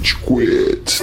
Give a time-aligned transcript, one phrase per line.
[0.00, 0.98] Rage Quit.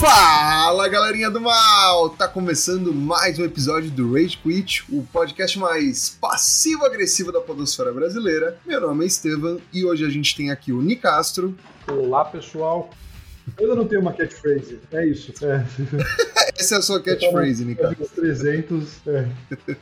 [0.00, 2.10] Fala galerinha do mal!
[2.10, 8.58] Tá começando mais um episódio do Rage Quit, o podcast mais passivo-agressivo da podosfera brasileira.
[8.66, 11.56] Meu nome é Estevam e hoje a gente tem aqui o Nicastro.
[11.86, 12.90] Olá pessoal!
[13.58, 14.80] Eu ainda não tenho uma catchphrase.
[14.92, 15.32] É isso.
[15.44, 15.64] É.
[16.56, 18.04] Essa é a sua catchphrase, Nicastro.
[18.04, 19.06] Os 300.
[19.06, 19.28] É.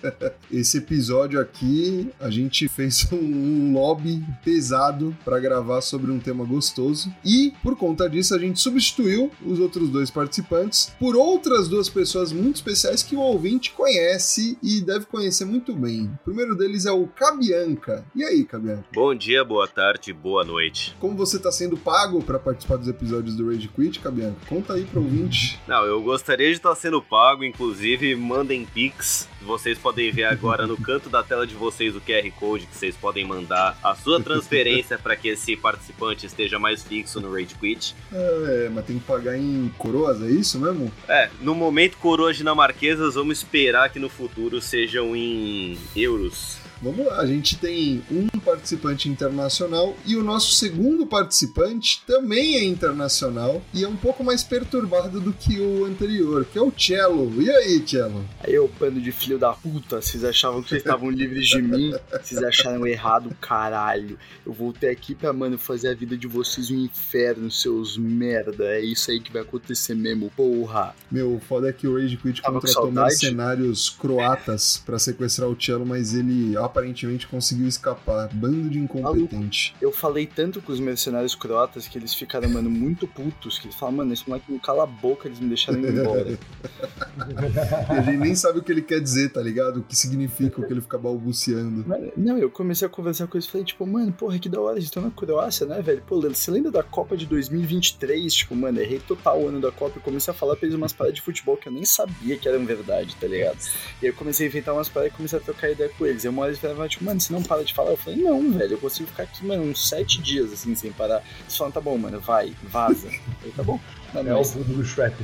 [0.50, 7.12] Esse episódio aqui a gente fez um lobby pesado pra gravar sobre um tema gostoso
[7.24, 12.32] e por conta disso a gente substituiu os outros dois participantes por outras duas pessoas
[12.32, 16.10] muito especiais que o ouvinte conhece e deve conhecer muito bem.
[16.20, 18.04] O primeiro deles é o Cabianca.
[18.14, 18.84] E aí, Cabianca?
[18.95, 20.96] Bom dia, boa tarde, boa noite.
[20.98, 24.36] Como você tá sendo pago pra participar dos episódios do Rage Quit, Cabianca?
[24.48, 25.60] Conta aí pro ouvinte.
[25.66, 29.29] Não, eu gostaria de estar sendo pago, inclusive mandem pix.
[29.41, 32.96] Vocês podem ver agora no canto da tela de vocês o QR Code que vocês
[32.96, 37.96] podem mandar a sua transferência para que esse participante esteja mais fixo no Rage Quit.
[38.13, 40.93] É, mas tem que pagar em coroas, é isso mesmo?
[41.09, 46.62] É, no momento coroas dinamarquesas, vamos esperar que no futuro sejam em euros.
[46.83, 52.65] Vamos lá, a gente tem um participante internacional e o nosso segundo participante também é
[52.65, 57.41] internacional e é um pouco mais perturbado do que o anterior, que é o Cello.
[57.41, 58.25] E aí, Cello?
[58.41, 61.95] Aí eu, bando de filho da puta, vocês achavam que vocês estavam livres de mim,
[62.10, 64.19] vocês acharam errado, caralho.
[64.44, 68.65] Eu voltei aqui pra, mano, fazer a vida de vocês um inferno, seus merda.
[68.65, 70.97] É isso aí que vai acontecer mesmo, porra.
[71.09, 75.87] Meu, o foda é que o Rage Quit contratou mercenários croatas pra sequestrar o Cello,
[75.87, 78.28] mas ele aparentemente conseguiu escapar.
[78.32, 79.75] Bando de incompetente.
[79.81, 83.76] Eu falei tanto com os mercenários croatas que eles ficaram, mano, muito putos, que eles
[83.76, 86.38] falaram, mano, esse moleque não cala a boca, eles me deixaram ir embora.
[88.09, 89.81] Ele nem sabe o que ele quer dizer, tá ligado?
[89.81, 91.84] O que significa o que ele fica balbuciando.
[92.16, 94.74] Não, eu comecei a conversar com eles e falei, tipo, mano, porra, que da hora,
[94.74, 96.02] eles estão na Croácia, né, velho?
[96.06, 98.32] Pô, você lembra da Copa de 2023?
[98.32, 100.92] Tipo, mano, errei total o ano da Copa e comecei a falar pra eles umas
[100.92, 103.58] paradas de futebol que eu nem sabia que eram verdade, tá ligado?
[104.00, 106.24] E aí eu comecei a inventar umas paradas e comecei a trocar ideia com eles.
[106.24, 107.90] E uma hora eles falavam, tipo, mano, você não para de falar?
[107.90, 111.22] Eu falei, não, velho, eu consigo ficar aqui, mano, uns sete dias, assim, sem parar.
[111.42, 113.06] Eles falaram, tá bom, mano, vai, vaza.
[113.08, 113.80] Eu falei, tá bom.
[114.14, 115.14] Mano, É o mas- fundo do Shrek.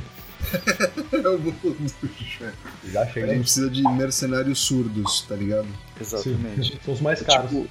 [1.11, 2.51] Eu vou Tipo,
[2.85, 5.67] Já A chega gente precisa de mercenários surdos, tá ligado?
[5.99, 6.79] Exatamente.
[6.83, 7.49] São os mais caros.
[7.49, 7.67] Tipo,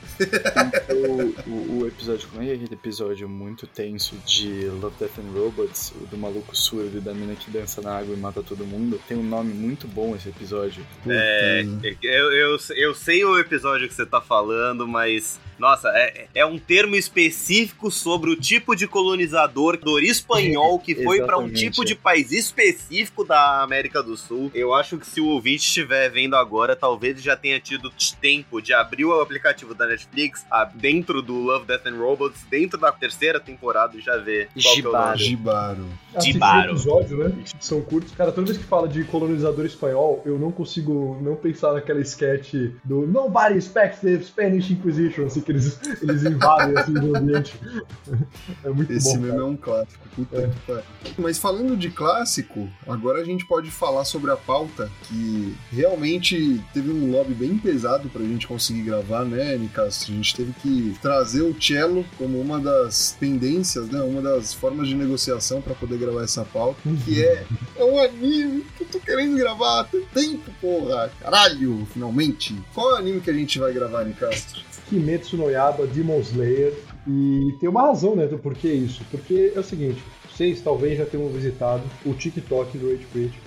[0.92, 5.18] o, o, o episódio, como é que é aquele episódio muito tenso de Love, Death
[5.18, 8.42] and Robots, o do maluco surdo e da mina que dança na água e mata
[8.42, 9.00] todo mundo?
[9.08, 10.84] Tem um nome muito bom esse episódio.
[11.02, 11.64] Puta, É,
[12.02, 15.40] eu, eu, eu sei o episódio que você tá falando, mas.
[15.58, 21.20] Nossa, é, é um termo específico sobre o tipo de colonizador dor espanhol que foi
[21.22, 21.84] pra um tipo é.
[21.84, 22.30] de país
[22.62, 24.50] específico da América do Sul.
[24.54, 28.74] Eu acho que se o ouvinte estiver vendo agora, talvez já tenha tido tempo de
[28.74, 33.38] abrir o aplicativo da Netflix a- dentro do Love, Death and Robots, dentro da terceira
[33.40, 34.76] temporada e já ver qual é.
[34.76, 35.18] Gibaro.
[35.18, 35.86] Gibaro.
[36.14, 36.70] Assistir Dibaro.
[36.72, 37.44] episódios, né?
[37.60, 38.12] São curtos.
[38.14, 42.54] Cara, toda vez que fala de colonizador espanhol, eu não consigo não pensar naquela sketch
[42.84, 47.54] do Nobody expects the Spanish Inquisition, assim, que eles, eles invadem assim, o ambiente.
[48.64, 49.22] É muito Esse bom.
[49.22, 49.42] meme cara.
[49.42, 50.08] é um clássico.
[50.16, 50.48] Puta É.
[50.48, 50.82] que pariu.
[51.18, 52.47] Mas falando de clássico,
[52.86, 58.08] agora a gente pode falar sobre a pauta que realmente teve um lobby bem pesado
[58.08, 60.12] pra gente conseguir gravar, né, Nicastro?
[60.12, 64.00] A gente teve que trazer o cello como uma das pendências, né?
[64.00, 67.44] Uma das formas de negociação pra poder gravar essa pauta, que é,
[67.76, 71.10] é um anime que eu tô querendo gravar há tempo, porra!
[71.20, 72.54] Caralho, finalmente!
[72.74, 74.62] Qual é o anime que a gente vai gravar, Nicastro?
[74.88, 76.74] Kimetsu no Yaiba, Demon Slayer.
[77.06, 79.02] E tem uma razão, né, do porquê isso.
[79.10, 80.02] Porque é o seguinte,
[80.38, 83.40] vocês talvez já tenham visitado o TikTok do Rage Quit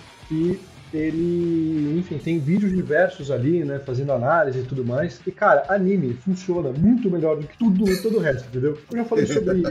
[0.94, 5.20] ele, enfim, tem vídeos diversos ali, né, fazendo análise e tudo mais.
[5.26, 8.78] E, cara, anime funciona muito melhor do que tudo, todo o resto, entendeu?
[8.92, 9.64] Eu já falei sobre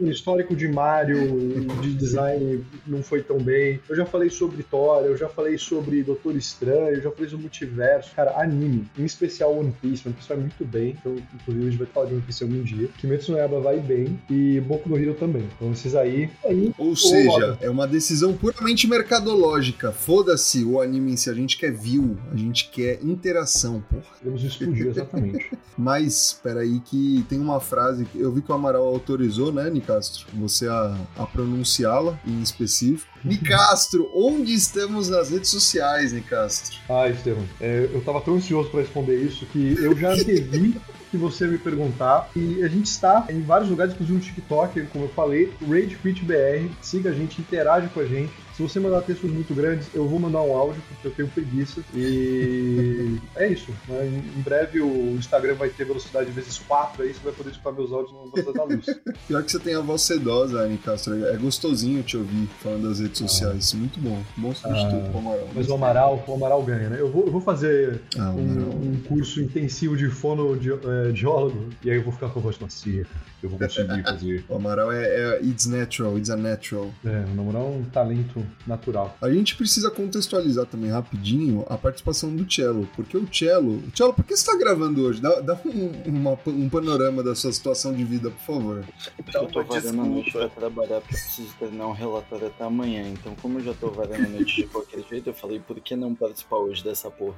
[0.00, 3.80] o histórico de Mario, de design não foi tão bem.
[3.88, 7.42] Eu já falei sobre Thor, eu já falei sobre Doutor Estranho, eu já falei sobre
[7.44, 8.14] Multiverso.
[8.14, 10.96] Cara, anime, em especial One Piece, One Piece vai muito bem.
[11.00, 12.88] Então, inclusive, a gente vai falar de One Piece algum dia.
[12.98, 15.48] Kimetsu no Yaiba vai bem e Boku no Hero também.
[15.56, 19.92] Então, esses aí, aí Ou seja, é uma decisão puramente mercadológica.
[19.92, 20.33] Foda-se
[20.64, 24.04] o anime em si, a gente quer view, a gente quer interação, porra.
[24.18, 25.50] podemos explodir exatamente.
[25.76, 30.26] Mas, peraí que tem uma frase, que eu vi que o Amaral autorizou, né, Nicastro?
[30.34, 33.12] Você a, a pronunciá-la em específico.
[33.24, 36.76] Nicastro, onde estamos nas redes sociais, Nicastro?
[36.88, 40.76] Ah, Estevam, é, eu tava tão ansioso pra responder isso que eu já antevi
[41.14, 42.28] que você me perguntar.
[42.34, 46.24] E a gente está em vários lugares, inclusive no TikTok, como eu falei, Rage Quit
[46.24, 46.68] BR.
[46.82, 48.32] Siga a gente, interage com a gente.
[48.56, 51.80] Se você mandar textos muito grandes, eu vou mandar um áudio, porque eu tenho preguiça.
[51.92, 53.72] E é isso.
[53.88, 54.22] Né?
[54.36, 57.90] Em breve o Instagram vai ter velocidade vezes 4 aí, você vai poder escutar meus
[57.90, 58.86] áudios no Banda da Luz.
[59.26, 61.26] Pior que você tem a voz sedosa, Anne Castro.
[61.26, 63.74] É gostosinho te ouvir falando das redes sociais.
[63.74, 64.22] Muito bom.
[64.36, 65.48] Bom substituto Ah, pro Amaral.
[65.52, 67.00] Mas o Amaral, o Amaral ganha, né?
[67.00, 72.02] Eu vou, eu vou fazer Ah, um, um curso intensivo de fonoaudiólogo e aí eu
[72.04, 73.04] vou ficar com a voz macia.
[73.42, 74.44] Eu vou conseguir fazer.
[74.48, 76.90] O Amaral é, é It's natural, it's a natural.
[77.04, 79.16] É, o Amaral é um talento natural.
[79.20, 83.82] A gente precisa contextualizar também rapidinho a participação do Cello, porque o Cello.
[83.94, 85.20] Cello, por que você tá gravando hoje?
[85.20, 88.84] Dá, dá um, uma- um panorama da sua situação de vida, por favor.
[89.16, 92.64] Porque eu tô Então, varando a noite pra trabalhar, porque preciso terminar um relatório até
[92.64, 93.08] amanhã.
[93.08, 95.94] Então, como eu já tô varando a noite de qualquer jeito, eu falei, por que
[95.96, 97.36] não participar hoje dessa porra?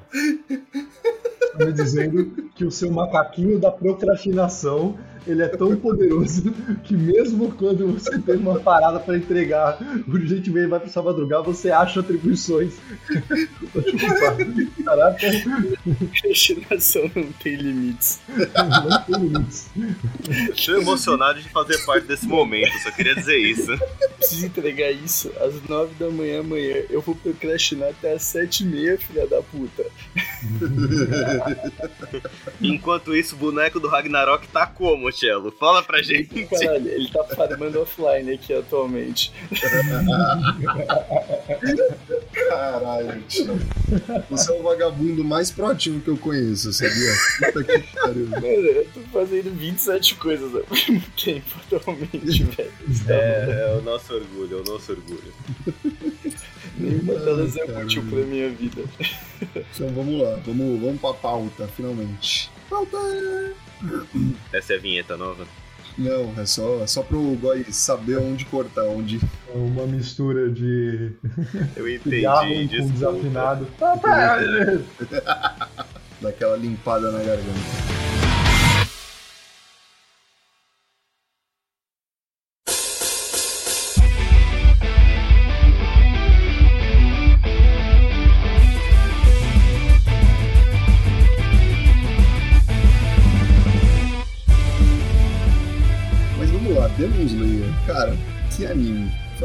[1.58, 6.52] Tá me dizendo que o seu macaquinho da procrastinação ele é tão poderoso
[6.84, 9.76] que mesmo quando você tem uma parada pra entregar
[10.06, 12.74] urgentemente vai precisar madrugar, você acha atribuições.
[14.84, 15.26] Caraca,
[15.98, 18.20] Procrastinação não tem limites.
[18.28, 19.68] não tem limites.
[20.64, 23.76] Tô emocionado de fazer parte desse momento, só queria dizer isso.
[24.18, 26.82] Preciso entregar isso às nove da manhã amanhã.
[26.90, 29.84] Eu vou procrastinar até às sete e meia, filha da puta.
[32.60, 35.50] Enquanto isso, o boneco do Ragnarok tá como, Cello?
[35.52, 36.44] Fala pra gente.
[36.46, 39.32] Caralho, ele tá farmando offline aqui atualmente.
[42.48, 43.58] Caralho, tio.
[44.30, 47.12] Você é o vagabundo mais proativo que eu conheço, sabia?
[47.52, 48.26] Puta que pariu.
[48.30, 52.72] Mano, eu tô fazendo 27 coisas ao mesmo tempo atualmente, velho.
[53.08, 55.32] É, é o nosso orgulho, é o nosso orgulho.
[56.76, 58.82] Nenhuma delas é útil pra minha vida.
[59.40, 62.50] Então vamos lá, vamos, vamos pra pauta, finalmente.
[62.68, 62.98] Pauta!
[64.52, 65.46] Essa é a vinheta nova.
[65.98, 69.18] Não, é só, é só pro Goi saber onde cortar, onde.
[69.48, 71.12] É uma mistura de
[71.74, 73.12] Eu cigarro entendi, com desculpa.
[73.16, 73.66] desafinado.
[73.80, 75.68] Ah, tá.
[76.20, 77.85] dar aquela limpada na garganta.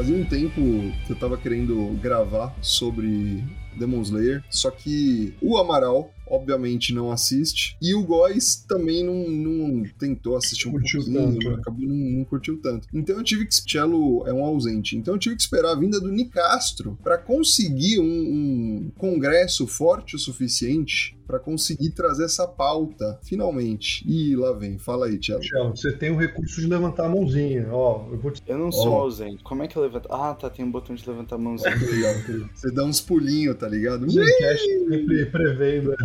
[0.01, 0.59] Fazia um tempo
[1.05, 3.43] que eu tava querendo gravar sobre
[3.77, 9.83] Demon Slayer, só que o Amaral, obviamente, não assiste, e o Góis também não, não
[9.99, 11.55] tentou assistir um Curtiu pouquinho, tanto, né?
[11.55, 12.87] acabou não, não curtiu tanto.
[12.93, 13.51] Então eu tive que.
[13.53, 17.99] Cello é um ausente, então eu tive que esperar a vinda do Nicastro pra conseguir
[17.99, 24.03] um, um congresso forte o suficiente pra conseguir trazer essa pauta, finalmente.
[24.05, 25.39] E lá vem, fala aí, Cello.
[25.39, 27.67] Michel, você tem o recurso de levantar a mãozinha.
[27.71, 29.01] Ó, eu vou te Eu não sou Ó.
[29.03, 29.41] ausente.
[29.41, 30.09] Como é que eu levanto?
[30.11, 31.71] Ah, tá, tem um botão de levantar a mãozinha.
[32.53, 34.09] Você dá uns pulinhos, tá ligado?
[34.09, 35.95] Zencast sempre prevendo.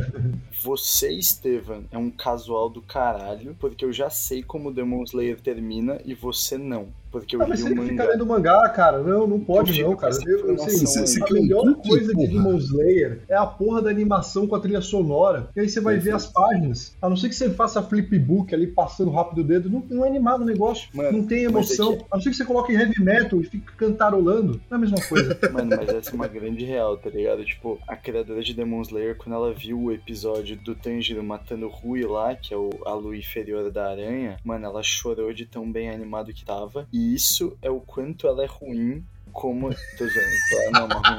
[0.70, 6.00] Você, Estevan, é um casual do caralho, porque eu já sei como Demon Slayer termina
[6.04, 6.88] e você não.
[7.12, 8.04] Porque eu Ah, mas li você o fica mangá.
[8.12, 8.98] lendo mangá, cara.
[8.98, 10.12] Não, não pode Eu não, cara.
[10.26, 11.04] Eu, eu sei, informação aí.
[11.04, 12.26] a Você melhor coisa de porra?
[12.28, 15.48] Demon Slayer é a porra da animação com a trilha sonora.
[15.56, 16.94] E aí você vai ver as páginas.
[17.00, 20.08] A não ser que você faça flipbook ali passando rápido o dedo, não, não é
[20.08, 20.88] animado o negócio.
[20.92, 21.92] Mano, não tem mas emoção.
[21.92, 24.60] é que- A não ser que você coloque heavy metal e fique cantarolando.
[24.68, 25.38] Não é a mesma coisa.
[25.52, 27.44] Mano, mas essa é uma grande real, tá ligado?
[27.46, 31.70] Tipo, a criadora de Demon Slayer, quando ela viu o episódio do Tanjiro matando o
[31.70, 35.70] Rui lá, que é o, a lua inferior da aranha, mano, ela chorou de tão
[35.70, 36.88] bem animado que tava.
[36.92, 39.04] E isso é o quanto ela é ruim
[39.36, 39.68] como.
[39.98, 40.80] Tô zoando, tá?
[40.80, 41.16] Não, mas ruim.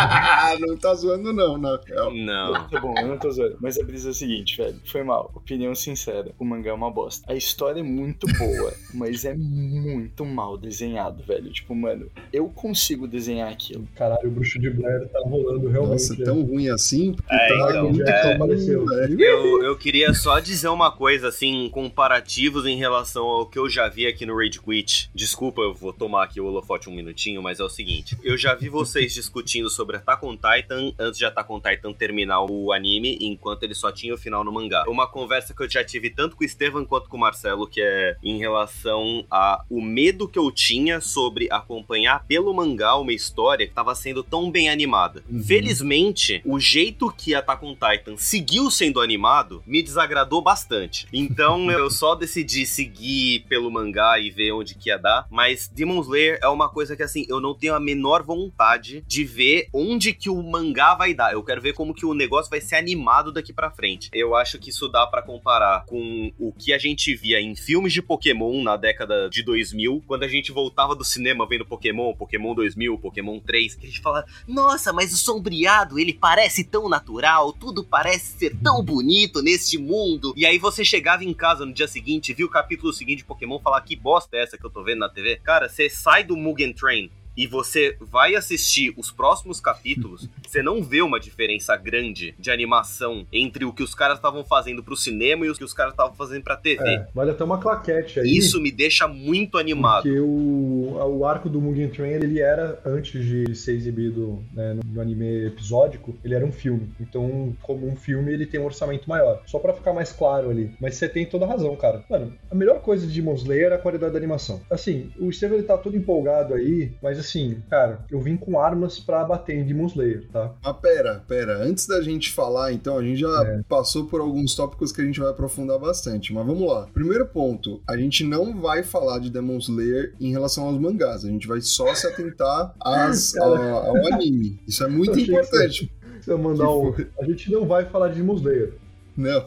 [0.00, 2.14] Ah, não tá zoando não, na real.
[2.14, 2.68] Não.
[2.68, 3.58] Tá bom, eu não tô zoando.
[3.60, 4.80] Mas a brisa é o seguinte, velho.
[4.84, 5.30] Foi mal.
[5.34, 6.32] Opinião sincera.
[6.38, 7.30] O mangá é uma bosta.
[7.30, 11.50] A história é muito boa, mas é muito mal desenhado, velho.
[11.52, 13.86] Tipo, mano, eu consigo desenhar aquilo.
[13.96, 15.90] Caralho, o bruxo de Blair tá rolando realmente.
[15.90, 16.24] Nossa, né?
[16.24, 17.16] tão ruim assim?
[17.28, 18.36] É, tá então, muito é.
[18.36, 19.20] velho.
[19.20, 23.88] Eu, eu queria só dizer uma coisa, assim, comparativos em relação ao que eu já
[23.88, 25.10] vi aqui no Rage Quit.
[25.14, 28.16] Desculpa, eu vou tomar aqui o holofote um minutinho, mas é o seguinte.
[28.22, 32.44] Eu já vi vocês discutindo sobre Attack on Titan antes de Attack on Titan terminar
[32.44, 34.84] o anime, enquanto ele só tinha o final no mangá.
[34.86, 37.80] Uma conversa que eu já tive tanto com o Estevam quanto com o Marcelo, que
[37.80, 43.66] é em relação a o medo que eu tinha sobre acompanhar pelo mangá uma história
[43.66, 45.22] que estava sendo tão bem animada.
[45.28, 45.42] Uhum.
[45.42, 51.06] Felizmente, o jeito que Attack on Titan seguiu sendo animado me desagradou bastante.
[51.12, 55.26] Então eu só decidi seguir pelo mangá e ver onde que ia dar.
[55.30, 59.24] Mas Demon Slayer é uma coisa que assim, eu não tenho a menor vontade de
[59.24, 61.32] ver onde que o mangá vai dar.
[61.32, 64.10] Eu quero ver como que o negócio vai ser animado daqui para frente.
[64.12, 67.92] Eu acho que isso dá para comparar com o que a gente via em filmes
[67.92, 72.54] de Pokémon na década de 2000, quando a gente voltava do cinema vendo Pokémon, Pokémon
[72.54, 77.52] 2000, Pokémon 3, que a gente fala: "Nossa, mas o sombreado, ele parece tão natural,
[77.52, 80.34] tudo parece ser tão bonito neste mundo".
[80.36, 83.60] E aí você chegava em casa no dia seguinte, viu o capítulo seguinte de Pokémon,
[83.60, 85.36] falar: "Que bosta é essa que eu tô vendo na TV?".
[85.44, 87.10] Cara, você sai do Mugen Train train.
[87.38, 93.24] E você vai assistir os próximos capítulos, você não vê uma diferença grande de animação
[93.32, 96.14] entre o que os caras estavam fazendo pro cinema e o que os caras estavam
[96.14, 96.84] fazendo pra TV.
[96.84, 98.36] É, vale até uma claquete aí.
[98.36, 100.02] Isso me deixa muito animado.
[100.02, 104.82] Porque o, o arco do Mugen Train, ele era, antes de ser exibido né, no,
[104.82, 106.88] no anime episódico, ele era um filme.
[107.00, 109.42] Então, como um filme, ele tem um orçamento maior.
[109.46, 110.72] Só pra ficar mais claro ali.
[110.80, 112.02] Mas você tem toda a razão, cara.
[112.10, 114.60] Mano, a melhor coisa de Demon Slayer é a qualidade da animação.
[114.68, 117.27] Assim, o Estevam ele tá todo empolgado aí, mas assim,
[117.68, 120.52] cara, eu vim com armas pra bater em Demon Slayer, tá?
[120.64, 121.58] Mas pera, pera.
[121.62, 123.62] Antes da gente falar, então, a gente já É.
[123.68, 126.32] passou por alguns tópicos que a gente vai aprofundar bastante.
[126.32, 126.86] Mas vamos lá.
[126.92, 131.24] Primeiro ponto, a gente não vai falar de Demon Slayer em relação aos mangás.
[131.24, 134.58] A gente vai só se atentar às, ao, anime.
[134.66, 135.92] Isso é muito importante.
[136.20, 136.94] Se eu mandar um.
[137.20, 138.74] A gente não vai falar de Demon Slayer.
[139.18, 139.44] Não,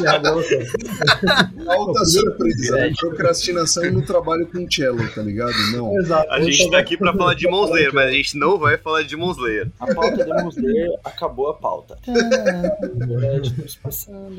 [0.00, 0.58] gravação.
[1.68, 2.74] alta surpresa.
[2.74, 2.98] Crédito.
[3.06, 5.54] Procrastinação no trabalho com cello, tá ligado?
[5.72, 5.96] Não.
[6.00, 6.28] Exato.
[6.32, 9.02] A gente tá aqui pra falar de Demon Slayer, mas a gente não vai falar
[9.02, 9.70] de Demon Slayer.
[9.78, 11.96] A pauta Demon Slayer acabou a pauta.
[12.02, 14.36] Créditos passando.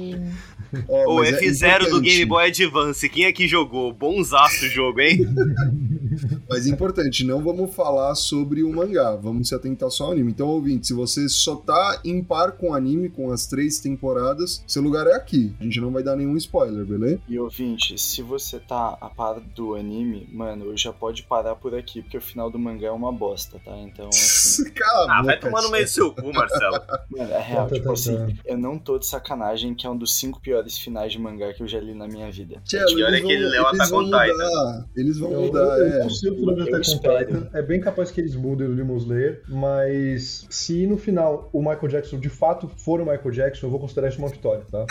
[0.90, 2.02] Ó, O mas é F0 do importante.
[2.02, 3.94] Game Boy Advance, quem aqui jogou?
[3.94, 5.20] Bonsaço o jogo, hein?
[6.50, 10.32] Mas é importante, não vamos falar sobre o mangá, vamos se atentar só ao anime.
[10.32, 14.49] Então, ouvinte, se você só tá em par com o anime, com as três temporadas,
[14.68, 15.54] seu lugar é aqui.
[15.60, 17.20] A gente não vai dar nenhum spoiler, beleza?
[17.28, 22.02] E ouvinte, se você tá a par do anime, mano, já pode parar por aqui,
[22.02, 23.78] porque o final do mangá é uma bosta, tá?
[23.78, 26.80] Então, assim, Cala Ah, vai tomar no meio do seu cu, Marcelo.
[27.10, 29.90] mano, é real, Tá, tá, tipo tá, assim, eu não tô de sacanagem que é
[29.90, 32.62] um dos cinco piores finais de mangá que eu já li na minha vida.
[32.66, 34.86] Cello, E olha eles que ele leu Attack on Titan.
[34.96, 36.02] Eles vão Eu, mudar, eu, é.
[36.02, 37.00] eu o de Attack on.
[37.00, 37.50] Titan.
[37.54, 41.88] É bem capaz que eles mudem o Demon Slayer, mas se no final o Michael
[41.88, 44.86] Jackson de fato for o Michael Jackson, eu vou considerar isso uma vitória, tá?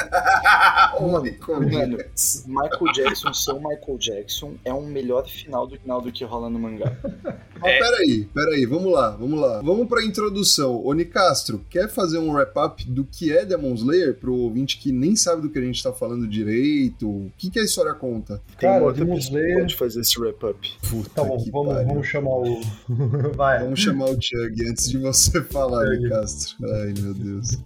[0.96, 2.08] Como Mano, é.
[2.46, 6.48] Michael Jackson ser o Michael Jackson é um melhor final do final do que rola
[6.50, 6.96] no mangá.
[7.60, 9.60] Mas peraí, peraí, vamos lá, vamos lá.
[9.62, 10.84] Vamos pra introdução.
[10.84, 15.16] Ô, Nicastro, quer fazer um wrap-up do que é Demon Slayer pro ouvinte que nem
[15.16, 17.08] sabe do que a gente tá falando direito?
[17.08, 18.40] O que, que a história conta?
[18.58, 20.58] Tem Cara, outra Demon Slayer- pode fazer esse wrap-up.
[20.88, 21.88] Puta Tá bom, que vamos, pariu.
[21.88, 22.60] vamos chamar o.
[23.34, 23.60] Vai.
[23.64, 25.84] Vamos chamar o Chug antes de você falar.
[25.96, 26.56] Nicastro.
[26.64, 27.58] Ai, meu Deus.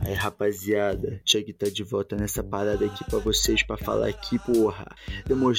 [0.00, 4.86] Aí, rapaziada, Chug tá de volta nessa parada aqui pra vocês, pra falar aqui, porra.
[5.26, 5.52] Demon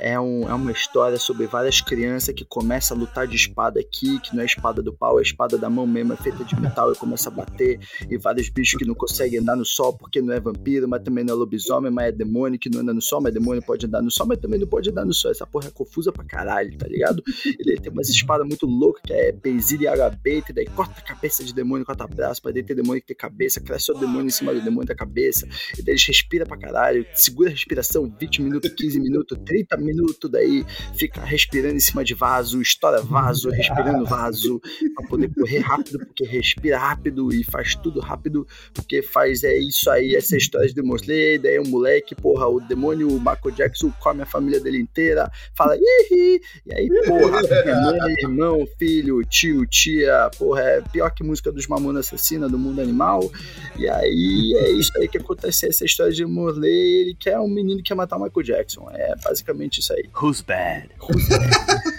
[0.00, 4.18] é, um, é uma história sobre várias crianças que começam a lutar de espada aqui,
[4.20, 6.92] que não é espada do pau, é espada da mão mesmo, é feita de metal
[6.92, 7.78] e começa a bater.
[8.08, 11.24] E vários bichos que não conseguem andar no sol porque não é vampiro, mas também
[11.24, 14.02] não é lobisomem, mas é demônio que não anda no sol, mas demônio pode andar
[14.02, 15.30] no sol, mas também não pode andar no sol.
[15.30, 17.22] Essa porra é confusa pra caralho, tá ligado?
[17.44, 21.44] Ele tem umas espadas muito loucas, que é Benzil e Agabete, daí corta a cabeça
[21.44, 24.30] de demônio, corta braço, pra daí ter demônio que tem cabeça, cresce o demônio em
[24.30, 25.46] cima do demônio da cabeça,
[25.78, 30.30] e daí eles respira pra caralho, segura a respiração 20 minutos, 15 minutos, 30 minutos,
[30.30, 30.64] daí
[30.96, 34.60] fica respirando em cima de vaso, estoura vaso, respirando vaso,
[34.94, 39.90] pra poder correr rápido, porque respira rápido e faz tudo rápido, porque faz é isso
[39.90, 43.92] aí, essa história de Demon Slayer, daí o moleque, porra, o demônio, o Michael Jackson
[44.00, 47.40] come a família dele inteira, fala, ih, e aí, porra,
[47.82, 52.80] mãe, irmão, filho, tio, tia, porra, é pior que música dos Mamonas Assassina do mundo
[52.80, 53.30] animal.
[53.78, 57.78] E aí é isso aí que acontece, essa história de Morley, ele quer um menino
[57.78, 58.88] que quer matar o Michael Jackson.
[58.92, 60.08] É basicamente isso aí.
[60.20, 60.88] Who's bad?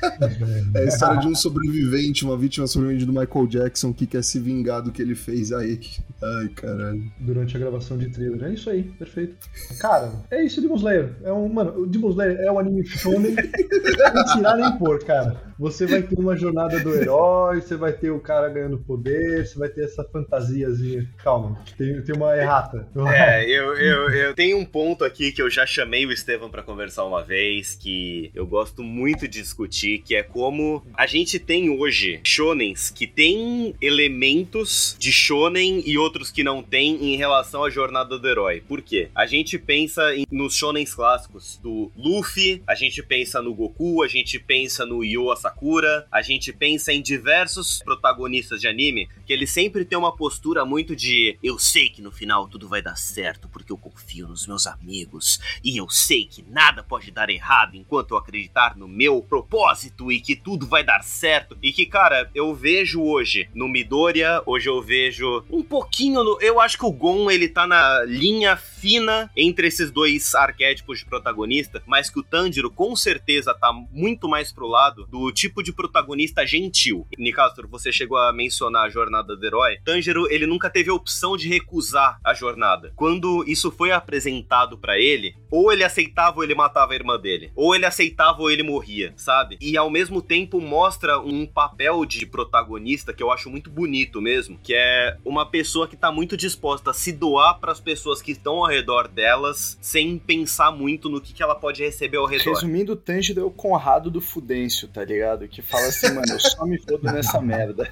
[0.74, 4.40] É a história de um sobrevivente, uma vítima sobrevivente do Michael Jackson que quer se
[4.40, 5.80] vingar do que ele fez aí.
[6.22, 7.04] Ai, caralho.
[7.20, 8.44] Durante a gravação de trailer.
[8.44, 9.36] É isso aí, perfeito.
[9.80, 11.16] Cara, é isso, Demon Slayer.
[11.24, 15.52] É um, mano, o Demon Slayer é um anime shonen sem tirar nem pôr, cara.
[15.58, 19.60] Você vai ter uma jornada do herói, você vai ter o cara ganhando poder, você
[19.60, 21.08] vai ter essa fantasiazinha.
[21.24, 22.88] Calma, tem, tem uma errata.
[23.14, 26.64] É, eu, eu, eu tenho um ponto aqui que eu já chamei o Estevam pra
[26.64, 31.70] conversar uma vez, que eu gosto muito de discutir, que é como a gente tem
[31.70, 37.70] hoje shonens que tem elementos de shonen e outros que não tem em relação à
[37.70, 38.62] jornada do herói.
[38.68, 39.10] Por quê?
[39.16, 44.08] A gente pensa em- nos shonens clássicos do Luffy, a gente pensa no Goku, a
[44.08, 49.36] gente pensa no Yo Asakura, a gente pensa em diversos protagonistas de anime que que
[49.36, 52.98] ele sempre tem uma postura muito de eu sei que no final tudo vai dar
[52.98, 57.76] certo porque eu confio nos meus amigos e eu sei que nada pode dar errado
[57.78, 61.58] enquanto eu acreditar no meu propósito e que tudo vai dar certo.
[61.62, 66.38] E que, cara, eu vejo hoje no Midoriya, hoje eu vejo um pouquinho no.
[66.42, 71.06] Eu acho que o Gon ele tá na linha fina entre esses dois arquétipos de
[71.06, 75.72] protagonista, mas que o Tanjiro com certeza tá muito mais pro lado do tipo de
[75.72, 77.08] protagonista gentil.
[77.18, 79.78] Nicastro, você chegou a mencionar a jornada do herói.
[79.84, 82.92] Tanjiro, ele nunca teve a opção de recusar a jornada.
[82.96, 87.52] Quando isso foi apresentado para ele, ou ele aceitava ou ele matava a irmã dele,
[87.56, 89.58] ou ele aceitava ou ele morria, sabe?
[89.62, 94.58] E ao mesmo tempo mostra um papel de protagonista que eu acho muito bonito mesmo,
[94.62, 98.32] que é uma pessoa que tá muito disposta a se doar para as pessoas que
[98.32, 102.54] estão ao redor delas, sem pensar muito no que, que ela pode receber ao redor.
[102.54, 105.48] Resumindo, o Tanjiro é o Conrado do Fudêncio, tá ligado?
[105.48, 107.92] Que fala assim, mano, eu só me fodo nessa merda.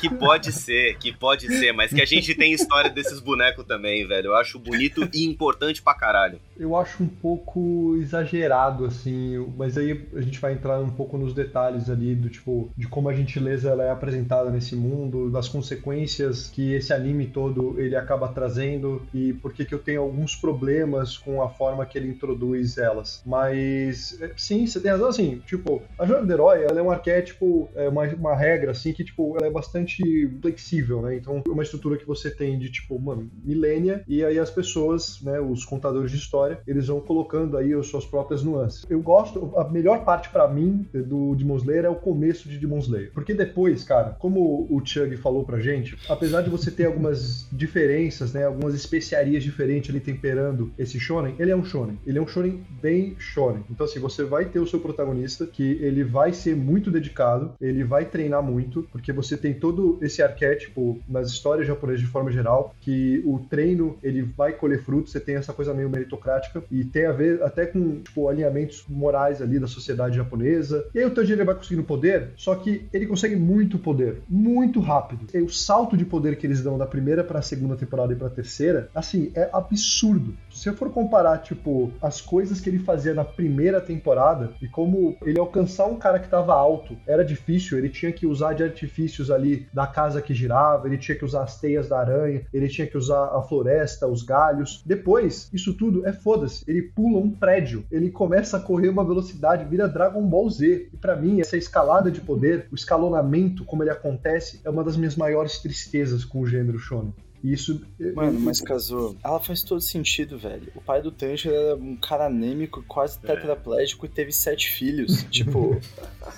[0.00, 4.06] Que pode ser, que pode ser, mas que a gente tem história desses bonecos também,
[4.06, 4.28] velho.
[4.28, 6.40] Eu acho bonito e importante pra caralho.
[6.58, 11.34] Eu acho um pouco exagerado, assim, mas aí a gente vai entrar um pouco nos
[11.34, 16.48] detalhes ali do tipo, de como a gentileza ela é apresentada nesse mundo, das consequências
[16.48, 21.16] que esse anime todo ele acaba trazendo e por que que eu tenho alguns problemas
[21.16, 23.22] com a forma que ele introduz elas.
[23.24, 27.68] Mas, sim, você tem razão, assim, tipo, a jornada do herói, ela é um arquétipo,
[27.74, 30.02] é uma, uma regra, assim, que, tipo, ela é bastante
[30.40, 31.16] flexível, né?
[31.16, 35.20] Então, é uma estrutura que você tem de, tipo, mano, milênia, e aí as pessoas,
[35.22, 38.84] né, os contadores de história, eles vão colocando aí as suas próprias nuances.
[38.88, 42.78] Eu gosto, a melhor parte para mim do Demon Slayer é o começo de Demon
[42.78, 43.10] Slayer.
[43.12, 48.32] Porque depois, cara, como o Chug falou pra gente, apesar de você ter algumas diferenças,
[48.32, 51.98] né, algumas especiarias diferentes ali temperando esse shonen, ele é um shonen.
[52.06, 53.64] Ele é um shonen bem shonen.
[53.70, 57.84] Então, assim, você vai ter o seu protagonista que ele vai ser muito dedicado, ele
[57.84, 62.74] vai treinar muito, porque você tem todo esse arquétipo nas histórias japonesas de forma geral,
[62.80, 67.06] que o treino ele vai colher frutos, você tem essa coisa meio meritocrática e tem
[67.06, 70.86] a ver até com tipo, alinhamentos morais ali da sociedade japonesa.
[70.94, 75.26] E aí o Tanjiro vai conseguindo poder, só que ele consegue muito poder, muito rápido.
[75.32, 78.16] E o salto de poder que eles dão da primeira para a segunda temporada e
[78.16, 80.36] para a terceira, assim, é absurdo.
[80.60, 85.16] Se eu for comparar, tipo, as coisas que ele fazia na primeira temporada e como
[85.24, 89.30] ele alcançar um cara que tava alto era difícil, ele tinha que usar de artifícios
[89.30, 92.86] ali da casa que girava, ele tinha que usar as teias da aranha, ele tinha
[92.86, 94.82] que usar a floresta, os galhos.
[94.84, 96.62] Depois, isso tudo é foda-se.
[96.68, 100.90] Ele pula um prédio, ele começa a correr uma velocidade, vira Dragon Ball Z.
[100.92, 104.98] E para mim, essa escalada de poder, o escalonamento, como ele acontece, é uma das
[104.98, 107.14] minhas maiores tristezas com o gênero shonen.
[107.42, 107.80] Isso.
[108.14, 110.70] Mano, mas Kazu, ela faz todo sentido, velho.
[110.74, 115.24] O pai do Tanjiro era um cara anêmico, quase tetraplégico e teve sete filhos.
[115.30, 115.80] tipo.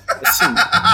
[0.08, 0.44] Assim.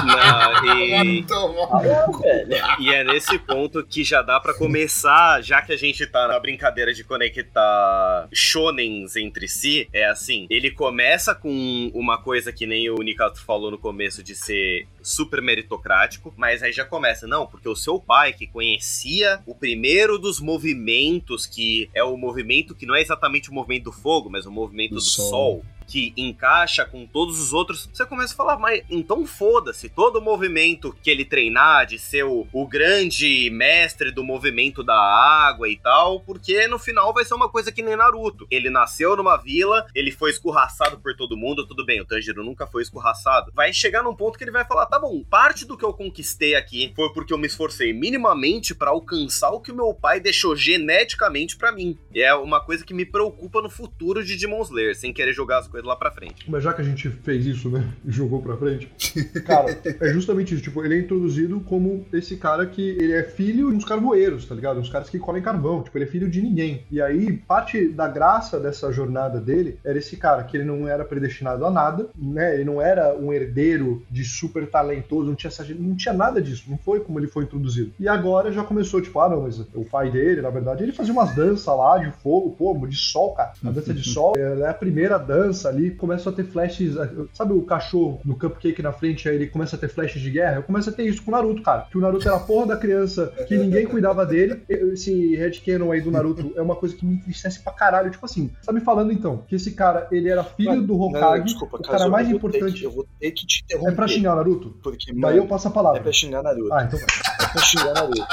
[0.06, 1.26] Não, e...
[1.70, 2.56] Ah, velho.
[2.80, 6.40] E é nesse ponto que já dá pra começar, já que a gente tá na
[6.40, 12.88] brincadeira de conectar shonens entre si, é assim, ele começa com uma coisa que nem
[12.90, 17.68] o Nikato falou no começo de ser super meritocrático, mas aí já começa, não, porque
[17.68, 22.94] o seu pai que conhecia o primeiro dos movimentos, que é o movimento que não
[22.94, 25.30] é exatamente o movimento do fogo, mas o movimento do, Do sol.
[25.30, 25.64] sol.
[25.88, 30.22] Que encaixa com todos os outros, você começa a falar, mas então foda-se, todo o
[30.22, 35.78] movimento que ele treinar de ser o, o grande mestre do movimento da água e
[35.78, 38.46] tal, porque no final vai ser uma coisa que nem Naruto.
[38.50, 42.66] Ele nasceu numa vila, ele foi escorraçado por todo mundo, tudo bem, o Tanjiro nunca
[42.66, 43.50] foi escorraçado.
[43.54, 46.54] Vai chegar num ponto que ele vai falar, tá bom, parte do que eu conquistei
[46.54, 50.54] aqui foi porque eu me esforcei minimamente pra alcançar o que o meu pai deixou
[50.54, 51.98] geneticamente pra mim.
[52.14, 55.58] E é uma coisa que me preocupa no futuro de Demon Slayer, sem querer jogar
[55.58, 56.50] as coisas lá pra frente.
[56.50, 57.84] Mas já que a gente fez isso, né?
[58.04, 58.90] E jogou pra frente.
[59.46, 60.62] Cara, é justamente isso.
[60.62, 64.54] Tipo, ele é introduzido como esse cara que ele é filho de uns carvoeiros, tá
[64.54, 64.80] ligado?
[64.80, 65.82] Uns caras que colhem carvão.
[65.82, 66.82] Tipo, ele é filho de ninguém.
[66.90, 71.04] E aí, parte da graça dessa jornada dele era esse cara que ele não era
[71.04, 72.54] predestinado a nada, né?
[72.54, 76.64] Ele não era um herdeiro de super talentoso, não tinha, essa- não tinha nada disso.
[76.68, 77.92] Não foi como ele foi introduzido.
[77.98, 81.12] E agora já começou, tipo, ah, não, mas o pai dele, na verdade, ele fazia
[81.12, 83.52] umas danças lá de fogo, pô, de sol, cara.
[83.64, 86.94] A dança de sol é a primeira dança ali, começa a ter flashes.
[87.32, 90.56] Sabe o cachorro no cupcake na frente, aí ele começa a ter flashes de guerra?
[90.56, 91.86] Eu começo a ter isso com o Naruto, cara.
[91.90, 94.62] Que o Naruto era a porra da criança que ninguém cuidava dele.
[94.68, 98.10] Esse headcanon aí do Naruto é uma coisa que me entristece pra caralho.
[98.10, 101.00] Tipo assim, tá me falando então que esse cara, ele era filho Mano, do não,
[101.02, 102.80] Hokage, desculpa, o cara mais importante.
[102.80, 103.92] que- eu vou ter que te interromper.
[103.92, 104.70] É pra xingar o Naruto?
[104.82, 105.98] Porque, Daí mano, eu passo a palavra.
[106.00, 106.72] é pra xingar Naruto.
[106.72, 107.08] Ah, então vai.
[107.48, 108.26] É pra xingar Naruto.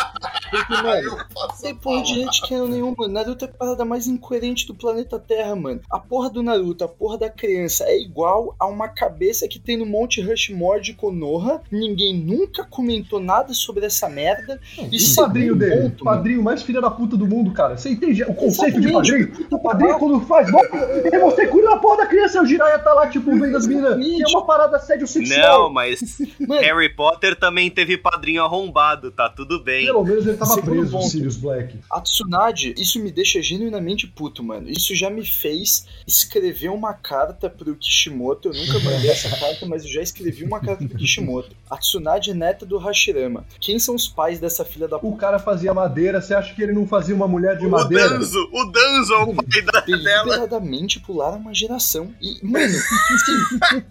[0.51, 1.17] Porque, mano,
[1.61, 3.07] tem porra de gente que não nenhuma.
[3.07, 5.81] Naruto é a parada mais incoerente do planeta Terra, mano.
[5.89, 9.77] A porra do Naruto, a porra da criança é igual a uma cabeça que tem
[9.77, 11.61] no Monte Rushmore de Konoha.
[11.71, 14.59] Ninguém nunca comentou nada sobre essa merda.
[14.91, 17.77] E o padrinho dele, ponto, padrinho mais filha da puta do mundo, cara.
[17.77, 19.31] Você entende o conceito de padrinho?
[19.51, 23.07] O padrinho, quando faz, e você cuida da porra da criança, o Jiraiya tá lá,
[23.07, 25.63] tipo, vendo as minas, que é uma parada sério sexual.
[25.63, 26.17] Não, mas
[26.61, 29.85] Harry Potter também teve padrinho arrombado, tá tudo bem.
[29.85, 31.79] Pelo menos ele tava Segundo preso, ponto, Sirius Black.
[31.91, 34.69] A Tsunade, isso me deixa genuinamente puto, mano.
[34.69, 37.14] Isso já me fez escrever uma carta
[37.57, 38.49] pro Kishimoto.
[38.49, 41.55] Eu nunca mandei essa carta, mas eu já escrevi uma carta pro Kishimoto.
[41.69, 43.45] A Tsunade é neta do Hashirama.
[43.59, 45.13] Quem são os pais dessa filha da puta?
[45.13, 48.09] O cara fazia madeira, você acha que ele não fazia uma mulher de o madeira?
[48.09, 50.23] Danzo, o Danzo é o pai da dela.
[50.23, 52.13] Deliberadamente pularam uma geração.
[52.21, 53.85] E, mano, assim,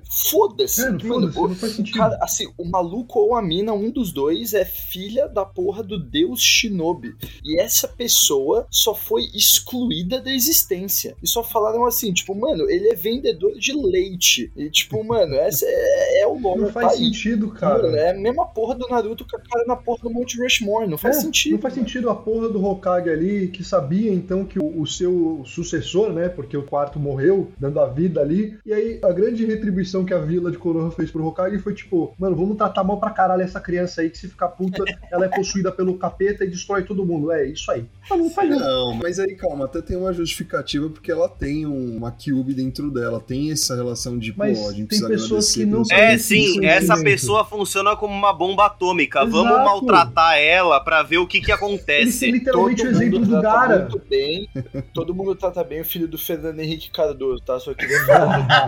[0.30, 0.84] foda-se.
[0.84, 1.98] Mano, mano, foda não faz sentido.
[1.98, 5.98] Cara, assim, o maluco ou a mina, um dos dois, é filha da porra do
[5.98, 7.14] deus Shinobi.
[7.44, 11.16] E essa pessoa só foi excluída da existência.
[11.22, 14.52] E só falaram assim, tipo, mano, ele é vendedor de leite.
[14.56, 16.62] E, tipo, mano, essa é, é o nome.
[16.62, 17.60] Não faz tá sentido, aí.
[17.60, 17.82] cara.
[17.82, 20.88] Mano, é a mesma porra do Naruto com a cara na porra do Monte Rushmore.
[20.88, 21.52] Não faz é, sentido.
[21.52, 25.42] Não faz sentido a porra do Hokage ali, que sabia então que o, o seu
[25.44, 26.28] sucessor, né?
[26.28, 28.58] Porque o quarto morreu, dando a vida ali.
[28.64, 32.14] E aí, a grande retribuição que a vila de Konoha fez pro Hokage foi tipo,
[32.18, 35.28] mano, vamos tratar mal pra caralho essa criança aí, que se ficar puta, ela é
[35.28, 37.30] possuída pelo capeta e destrói todo mundo.
[37.30, 37.84] É isso aí.
[38.10, 41.66] Não, faz não, mas aí calma, até tem uma justificativa porque ela tem
[42.02, 45.64] uma Kyubi dentro dela, tem essa relação de, mas pô, a gente tem pessoas que
[45.64, 49.20] não É, sim, essa pessoa funciona como uma bomba atômica.
[49.20, 49.30] Exato.
[49.30, 52.26] Vamos maltratar ela pra ver o que que acontece.
[52.26, 53.80] Ele literalmente o exemplo do Gara.
[53.80, 54.48] Muito bem,
[54.92, 57.58] todo mundo trata bem o filho do Fernando Henrique Cardoso, tá?
[57.60, 57.72] Só
[58.06, 58.66] falar.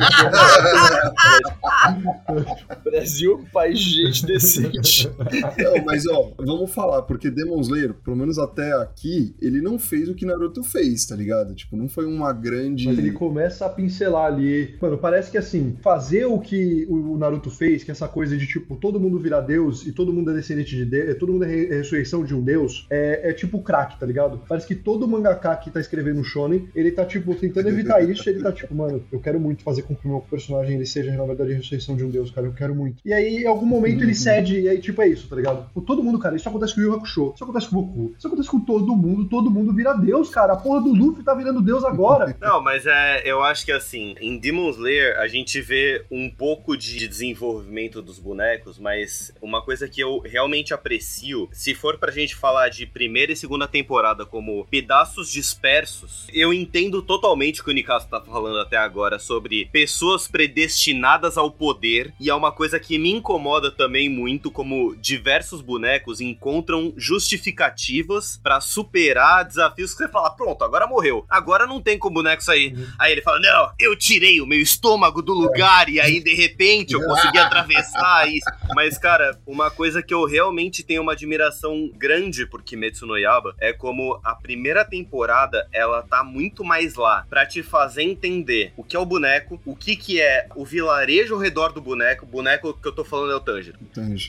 [2.84, 5.10] Brasil é um país de gente decente.
[5.58, 10.08] Não, mas ó, vamos falar, porque Demon Slayer, pelo menos até aqui, ele não fez
[10.08, 11.54] o que Naruto fez, tá ligado?
[11.54, 12.86] Tipo, não foi uma grande.
[12.86, 14.76] Mas ele começa a pincelar ali.
[14.80, 18.46] Mano, parece que assim, fazer o que o Naruto fez, que é essa coisa de
[18.46, 21.52] tipo, todo mundo virar Deus e todo mundo é descendente de Deus, todo mundo é,
[21.52, 24.42] é ressurreição de um Deus, é, é tipo crack, tá ligado?
[24.46, 28.42] Parece que todo mangaka que tá escrevendo Shonen, ele tá, tipo, tentando evitar isso, ele
[28.42, 31.24] tá tipo, mano, eu quero muito fazer com que o meu personagem ele seja, na
[31.24, 33.00] verdade, a ressurreição de um Deus, cara, eu quero muito.
[33.04, 34.14] E aí, em algum momento, ele uhum.
[34.14, 35.70] cede, e aí, tipo, é isso, tá ligado?
[35.86, 38.26] Todo mundo, cara, isso acontece com o Yu Hakusho, isso acontece com o Goku, isso
[38.26, 40.52] acontece com todo mundo, todo mundo vira Deus, cara.
[40.52, 42.34] A porra do Luffy tá virando Deus agora.
[42.40, 46.76] Não, mas é, eu acho que assim, em Demon Slayer a gente vê um pouco
[46.76, 52.34] de desenvolvimento dos bonecos, mas uma coisa que eu realmente aprecio, se for pra gente
[52.34, 57.74] falar de primeira e segunda temporada como pedaços dispersos, eu entendo totalmente o que o
[57.74, 62.98] Nikasu tá falando até agora sobre pessoas predestinadas ao poder, e é uma coisa que
[62.98, 70.30] me incomoda também muito como diversos bonecos encontram justificativas para superar desafios que você fala,
[70.30, 71.24] pronto, agora morreu.
[71.28, 72.74] Agora não tem como boneco sair.
[72.74, 72.86] Uhum.
[73.04, 76.94] Aí ele fala, não, eu tirei o meu estômago do lugar e aí de repente
[76.94, 78.48] eu consegui atravessar isso.
[78.74, 83.54] Mas, cara, uma coisa que eu realmente tenho uma admiração grande por Kimetsu no Yaba
[83.60, 88.82] é como a primeira temporada, ela tá muito mais lá para te fazer entender o
[88.82, 92.28] que é o boneco, o que que é o vilarejo ao redor do boneco, o
[92.28, 93.78] boneco que eu tô falando é o Tanjiro.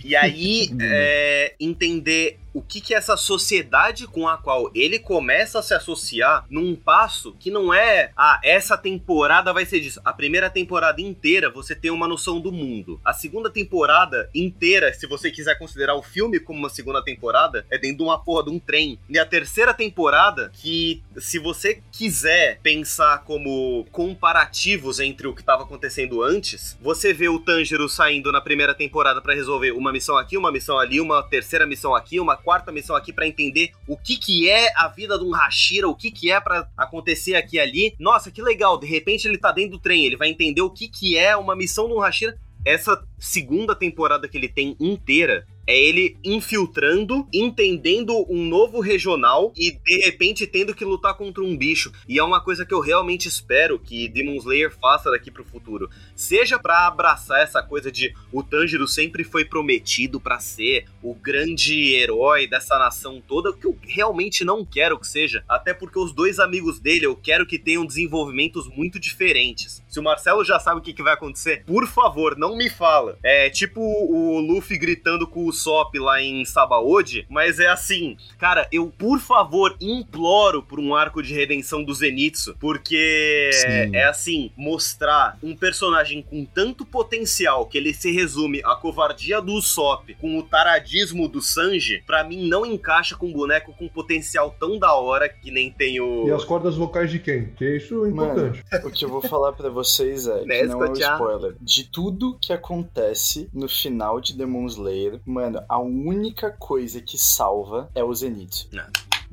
[0.04, 5.60] E aí, é, entender o que, que é essa sociedade com a qual ele começa
[5.60, 10.02] a se associar num passo que não é, ah, essa temporada vai ser disso.
[10.04, 13.00] A primeira temporada inteira você tem uma noção do mundo.
[13.04, 17.78] A segunda temporada inteira, se você quiser considerar o filme como uma segunda temporada, é
[17.78, 19.00] dentro de uma porra de um trem.
[19.10, 25.64] E a terceira temporada, que se você quiser pensar como comparativos entre o que estava
[25.64, 30.38] acontecendo antes, você vê o Tanjiro saindo na primeira temporada para resolver uma missão aqui,
[30.38, 34.18] uma missão ali, uma terceira missão aqui, uma quarta missão aqui para entender o que
[34.18, 37.60] que é a vida de um Hashira, o que que é para acontecer aqui e
[37.60, 37.96] ali.
[38.00, 40.88] Nossa, que legal, de repente ele tá dentro do trem, ele vai entender o que
[40.88, 42.38] que é uma missão um Hashira.
[42.66, 49.72] Essa segunda temporada que ele tem inteira é ele infiltrando, entendendo um novo regional e
[49.72, 51.92] de repente tendo que lutar contra um bicho.
[52.08, 55.90] E é uma coisa que eu realmente espero que Demon Slayer faça daqui pro futuro.
[56.16, 61.94] Seja para abraçar essa coisa de o Tanjiro sempre foi prometido para ser o grande
[61.94, 66.40] herói dessa nação toda, que eu realmente não quero que seja, até porque os dois
[66.40, 69.84] amigos dele eu quero que tenham desenvolvimentos muito diferentes.
[69.90, 73.18] Se o Marcelo já sabe o que, que vai acontecer, por favor, não me fala.
[73.24, 78.68] É tipo o Luffy gritando com o Sop lá em Sabaody, mas é assim, cara,
[78.72, 83.96] eu por favor imploro por um arco de redenção do Zenitsu, porque Sim.
[83.96, 89.54] é assim, mostrar um personagem com tanto potencial que ele se resume à covardia do
[89.54, 94.56] Usopp com o taradismo do Sanji, pra mim não encaixa com um boneco com potencial
[94.60, 97.48] tão da hora que nem tem o E as cordas vocais de quem?
[97.48, 98.64] Que isso é importante.
[98.84, 102.38] O que eu vou falar pra vocês é, que não é um spoiler, de tudo
[102.40, 108.14] que acontece no final de Demon Slayer, mano, a única coisa que salva é o
[108.14, 108.70] Zenitsu.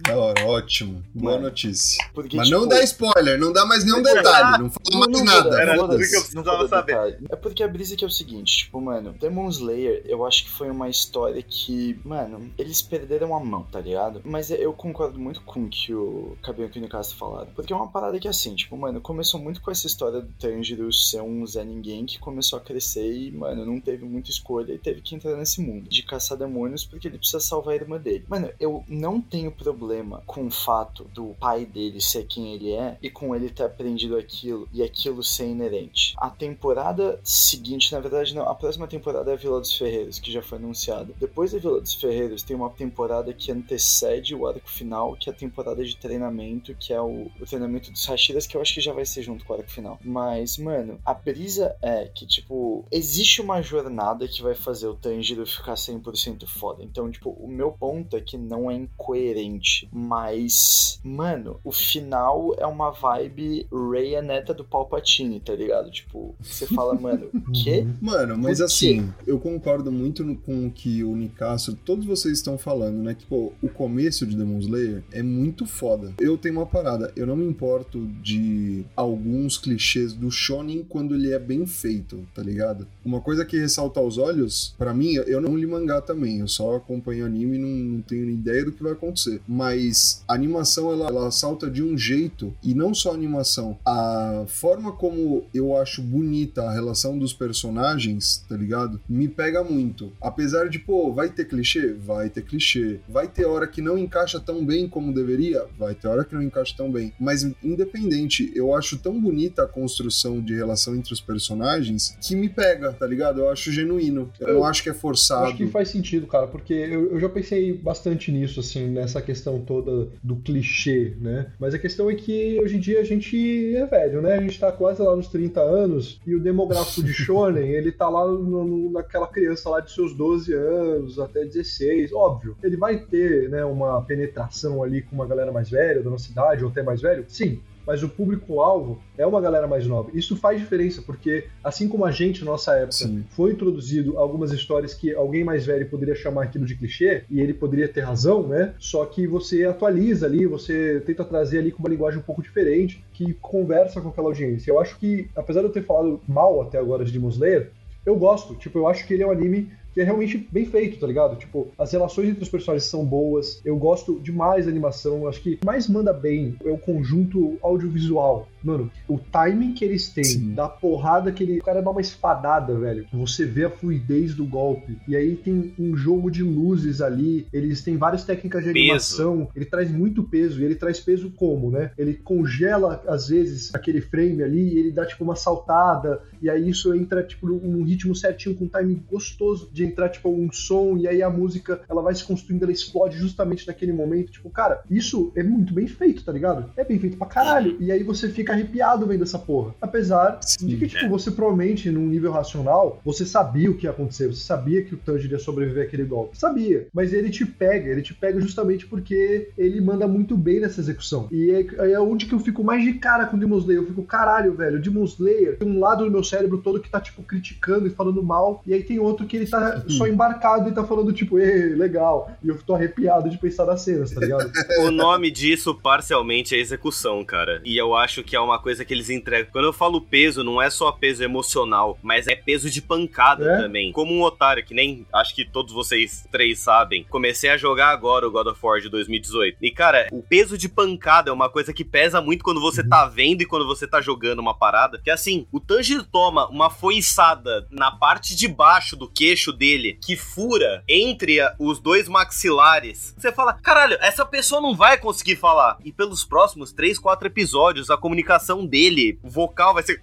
[0.02, 1.02] Da hora, ótimo.
[1.14, 2.04] Boa notícia.
[2.12, 5.24] Porque, Mas tipo, não dá spoiler, não dá mais nenhum detalhe, não fala mais não
[5.24, 5.62] nada.
[5.62, 7.18] Era tudo que eu não precisava saber.
[7.30, 10.50] É porque a brisa que é o seguinte, tipo, mano, Demon Slayer, eu acho que
[10.50, 14.20] foi uma história que, mano, eles perderam a mão, tá ligado?
[14.24, 17.48] Mas eu concordo muito com o que o Cabelo e o Nicastro falaram.
[17.54, 20.92] Porque é uma parada que, assim, tipo, mano, começou muito com essa história do Tanjiro
[20.92, 24.78] ser um Zé Ninguém que começou a crescer e, mano, não teve muita escolha e
[24.78, 28.24] teve que entrar nesse mundo de caçar demônios porque ele precisa salvar a irmã dele.
[28.28, 29.91] Mano, eu não tenho problema
[30.26, 34.16] com o fato do pai dele ser quem ele é e com ele ter aprendido
[34.16, 36.14] aquilo e aquilo ser inerente.
[36.16, 40.32] A temporada seguinte, na verdade, não, a próxima temporada é a Vila dos Ferreiros, que
[40.32, 41.12] já foi anunciada.
[41.18, 45.32] Depois da Vila dos Ferreiros, tem uma temporada que antecede o arco final, que é
[45.32, 48.80] a temporada de treinamento, que é o, o treinamento dos Hashiras, que eu acho que
[48.80, 49.98] já vai ser junto com o arco final.
[50.04, 55.46] Mas, mano, a brisa é que, tipo, existe uma jornada que vai fazer o Tanjiro
[55.46, 56.82] ficar 100% foda.
[56.82, 62.66] Então, tipo, o meu ponto é que não é incoerente, mas, mano, o final é
[62.66, 65.90] uma vibe Rey é neta do Palpatine, tá ligado?
[65.90, 67.86] Tipo, você fala, mano, o quê?
[68.00, 68.64] Mano, mas quê?
[68.64, 73.14] assim, eu concordo muito no- com o que o Nicasso, todos vocês estão falando, né?
[73.14, 76.12] Que, pô, o começo de Demon Slayer é muito foda.
[76.20, 81.32] Eu tenho uma parada, eu não me importo de alguns clichês do shonen quando ele
[81.32, 82.86] é bem feito, tá ligado?
[83.04, 86.76] Uma coisa que ressalta aos olhos, pra mim, eu não li mangá também, eu só
[86.76, 89.40] acompanho anime e não, não tenho ideia do que vai acontecer.
[89.46, 94.44] Mas a animação, ela, ela salta de um jeito, e não só a animação, a
[94.46, 99.00] forma como eu acho bonita a relação dos personagens, tá ligado?
[99.08, 100.12] Me pega muito.
[100.20, 101.92] Apesar de, pô, vai ter clichê?
[101.92, 103.00] Vai ter clichê.
[103.08, 105.64] Vai ter hora que não encaixa tão bem como deveria?
[105.78, 107.12] Vai ter hora que não encaixa tão bem.
[107.18, 112.48] Mas, independente, eu acho tão bonita a construção de relação entre os personagens que me
[112.48, 113.40] pega, tá ligado?
[113.40, 114.30] Eu acho genuíno.
[114.40, 115.46] Eu, Eu não acho que é forçado.
[115.46, 119.51] Acho que faz sentido, cara, porque eu, eu já pensei bastante nisso, assim, nessa questão
[119.60, 121.46] toda do clichê, né?
[121.58, 124.34] Mas a questão é que hoje em dia a gente é velho, né?
[124.34, 128.08] A gente tá quase lá nos 30 anos e o demográfico de Shonen, ele tá
[128.08, 132.12] lá no- no- naquela criança lá de seus 12 anos até 16.
[132.12, 136.30] Óbvio, ele vai ter, né, uma penetração ali com uma galera mais velha da nossa
[136.30, 137.24] idade ou até mais velho?
[137.28, 137.60] Sim.
[137.86, 140.10] Mas o público-alvo é uma galera mais nova.
[140.14, 143.24] Isso faz diferença, porque assim como a gente, na nossa época, Sim.
[143.30, 147.54] foi introduzido algumas histórias que alguém mais velho poderia chamar aquilo de clichê, e ele
[147.54, 148.74] poderia ter razão, né?
[148.78, 153.04] Só que você atualiza ali, você tenta trazer ali com uma linguagem um pouco diferente,
[153.12, 154.70] que conversa com aquela audiência.
[154.70, 157.70] Eu acho que, apesar de eu ter falado mal até agora de Demon Slayer,
[158.04, 158.54] eu gosto.
[158.54, 161.36] Tipo, eu acho que ele é um anime que é realmente bem feito, tá ligado?
[161.36, 163.60] Tipo, as relações entre os personagens são boas.
[163.64, 165.26] Eu gosto demais da animação.
[165.26, 168.48] Acho que mais manda bem é o conjunto audiovisual.
[168.62, 170.54] Mano, o timing que eles têm, Sim.
[170.54, 171.58] da porrada que ele.
[171.58, 173.06] O cara dá uma espadada, velho.
[173.12, 174.98] Você vê a fluidez do golpe.
[175.06, 177.46] E aí tem um jogo de luzes ali.
[177.52, 178.82] Eles têm várias técnicas de Peso.
[179.22, 179.48] animação.
[179.54, 180.60] Ele traz muito peso.
[180.60, 181.90] E ele traz peso como, né?
[181.98, 184.74] Ele congela, às vezes, aquele frame ali.
[184.74, 186.22] E ele dá, tipo, uma saltada.
[186.40, 190.28] E aí isso entra, tipo, num ritmo certinho, com um timing gostoso de entrar, tipo,
[190.28, 190.96] um som.
[190.96, 194.32] E aí a música, ela vai se construindo, ela explode justamente naquele momento.
[194.32, 196.70] Tipo, cara, isso é muito bem feito, tá ligado?
[196.76, 197.76] É bem feito pra caralho.
[197.80, 199.74] E aí você fica arrepiado vendo essa porra.
[199.80, 200.66] Apesar Sim.
[200.66, 204.26] de que, tipo, você provavelmente, num nível racional, você sabia o que ia acontecer.
[204.28, 206.38] Você sabia que o Tanjiro ia sobreviver àquele golpe.
[206.38, 206.86] Sabia.
[206.92, 207.90] Mas ele te pega.
[207.90, 211.28] Ele te pega justamente porque ele manda muito bem nessa execução.
[211.30, 213.82] E é, é onde que eu fico mais de cara com o Demon Slayer.
[213.82, 217.00] Eu fico, caralho, velho, Demon Slayer tem um lado do meu cérebro todo que tá,
[217.00, 218.62] tipo, criticando e falando mal.
[218.66, 222.30] E aí tem outro que ele tá só embarcado e tá falando, tipo, ê, legal.
[222.42, 224.50] E eu tô arrepiado de pensar nas cenas, tá ligado?
[224.82, 227.60] O nome disso parcialmente é execução, cara.
[227.64, 229.50] E eu acho que é uma coisa que eles entregam.
[229.52, 233.56] Quando eu falo peso, não é só peso emocional, mas é peso de pancada É?
[233.62, 233.92] também.
[233.92, 238.26] Como um otário, que nem acho que todos vocês três sabem, comecei a jogar agora
[238.26, 239.58] o God of War de 2018.
[239.60, 243.06] E, cara, o peso de pancada é uma coisa que pesa muito quando você tá
[243.06, 245.00] vendo e quando você tá jogando uma parada.
[245.02, 250.16] Que assim, o Tanjiro toma uma foiçada na parte de baixo do queixo dele, que
[250.16, 253.14] fura entre os dois maxilares.
[253.16, 255.78] Você fala, caralho, essa pessoa não vai conseguir falar.
[255.84, 260.00] E pelos próximos 3, 4 episódios, a comunicação explicação dele, o vocal vai ser.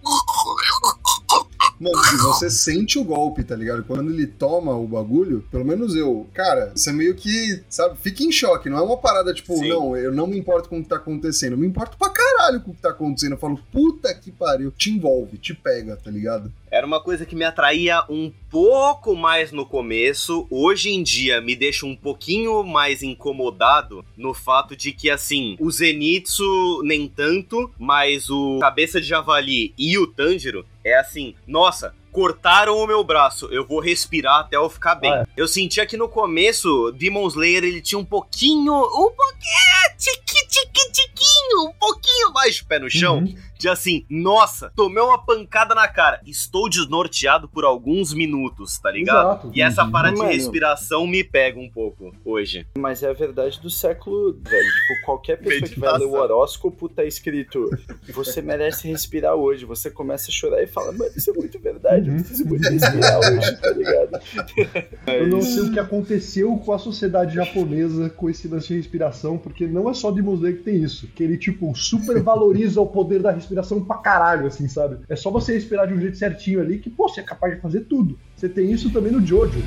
[1.79, 3.85] Mano, você sente o golpe, tá ligado?
[3.85, 8.31] Quando ele toma o bagulho, pelo menos eu, cara, você meio que, sabe, fica em
[8.33, 8.69] choque.
[8.69, 9.69] Não é uma parada tipo, Sim.
[9.69, 11.53] não, eu não me importo com o que tá acontecendo.
[11.53, 13.31] Eu me importo pra caralho com o que tá acontecendo.
[13.31, 14.71] Eu falo, puta que pariu.
[14.71, 16.51] Te envolve, te pega, tá ligado?
[16.71, 20.47] Era uma coisa que me atraía um pouco mais no começo.
[20.51, 25.71] Hoje em dia me deixa um pouquinho mais incomodado no fato de que, assim, o
[25.71, 31.93] Zenitsu nem tanto, mas o Cabeça de Javali e o Tanjiro é assim, nossa.
[32.11, 35.11] Cortaram o meu braço, eu vou respirar até eu ficar bem.
[35.11, 40.47] Ah, Eu sentia que no começo, Demon Slayer ele tinha um pouquinho, um pouquinho, tiqui,
[40.47, 43.35] tiqui, tiquinho, um pouquinho mais de pé no chão Uhum.
[43.59, 49.25] De assim, nossa, tomei uma pancada na cara, estou desnorteado por alguns minutos, tá ligado?
[49.41, 49.51] Exato.
[49.53, 49.91] E essa Uhum.
[49.91, 52.65] parada de respiração me pega um pouco hoje.
[52.77, 54.63] Mas é a verdade do século, velho.
[54.65, 56.23] Tipo, qualquer pessoa que vai ler o Meditação.
[56.23, 57.69] horóscopo tá escrito:
[58.13, 59.65] você merece respirar hoje.
[59.65, 62.07] Você começa a chorar e fala, mano, isso é muito verdade.
[62.07, 62.19] Eu Uhum.
[62.19, 64.19] preciso muito respirar hoje, tá ligado?
[65.07, 69.37] Eu não sei o que aconteceu com a sociedade japonesa com esse lance de respiração,
[69.37, 71.07] porque não é só Demon Slayer que tem isso.
[71.13, 73.48] Que ele, tipo, super valoriza o poder da respiração
[73.85, 74.99] pra caralho, assim, sabe?
[75.07, 77.61] É só você respirar de um jeito certinho ali que, pô, você é capaz de
[77.61, 78.17] fazer tudo.
[78.35, 79.59] Você tem isso também no Jojo.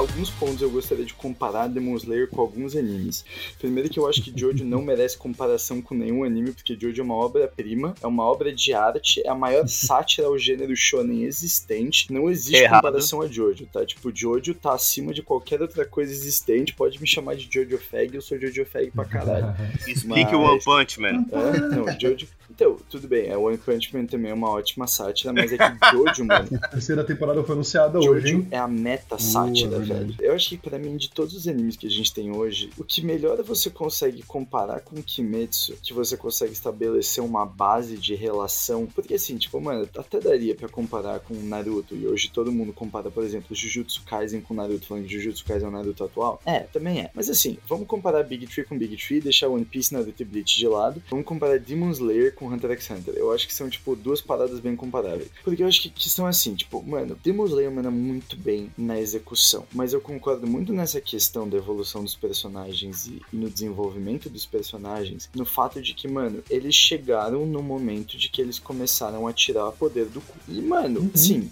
[0.00, 3.22] Alguns pontos eu gostaria de comparar Demon Slayer com alguns animes.
[3.58, 7.04] Primeiro que eu acho que Jojo não merece comparação com nenhum anime, porque Jojo é
[7.04, 12.10] uma obra-prima, é uma obra de arte, é a maior sátira ao gênero shonen existente.
[12.10, 12.80] Não existe Errado.
[12.82, 13.84] comparação a Jojo, tá?
[13.84, 16.72] Tipo, Jojo tá acima de qualquer outra coisa existente.
[16.74, 19.54] Pode me chamar de Jojo Fag, eu sou Jojo Fag pra caralho.
[19.86, 21.26] Explique Mas- o One Punch Man.
[21.30, 22.26] É, não, Jojo.
[22.60, 25.64] Então, tudo bem, é, One Punch Man também é uma ótima sátira, mas é que
[25.96, 28.48] Jojo, mano, A terceira temporada foi anunciada hoje, Jojo hein?
[28.50, 30.14] é a meta sátira, velho.
[30.20, 32.84] Eu acho que pra mim, de todos os animes que a gente tem hoje, o
[32.84, 38.86] que melhor você consegue comparar com Kimetsu, que você consegue estabelecer uma base de relação.
[38.94, 43.10] Porque assim, tipo, mano, até daria pra comparar com Naruto, e hoje todo mundo compara,
[43.10, 46.42] por exemplo, Jujutsu Kaisen com Naruto, falando que Jujutsu Kaisen é o Naruto atual.
[46.44, 47.10] É, também é.
[47.14, 50.58] Mas assim, vamos comparar Big Tree com Big Tree, deixar One Piece, Naruto e Bleach
[50.58, 51.02] de lado.
[51.08, 53.14] Vamos comparar Demon Slayer com Hunter x Hunter.
[53.14, 55.28] Eu acho que são, tipo, duas paradas bem comparáveis.
[55.44, 58.98] Porque eu acho que, que são assim, tipo, mano, Demon Slayer manda muito bem na
[59.00, 59.66] execução.
[59.72, 64.46] Mas eu concordo muito nessa questão da evolução dos personagens e, e no desenvolvimento dos
[64.46, 65.28] personagens.
[65.34, 69.70] No fato de que, mano, eles chegaram no momento de que eles começaram a tirar
[69.72, 70.36] poder do cu.
[70.48, 71.10] E, mano, Uhum.
[71.14, 71.50] sim.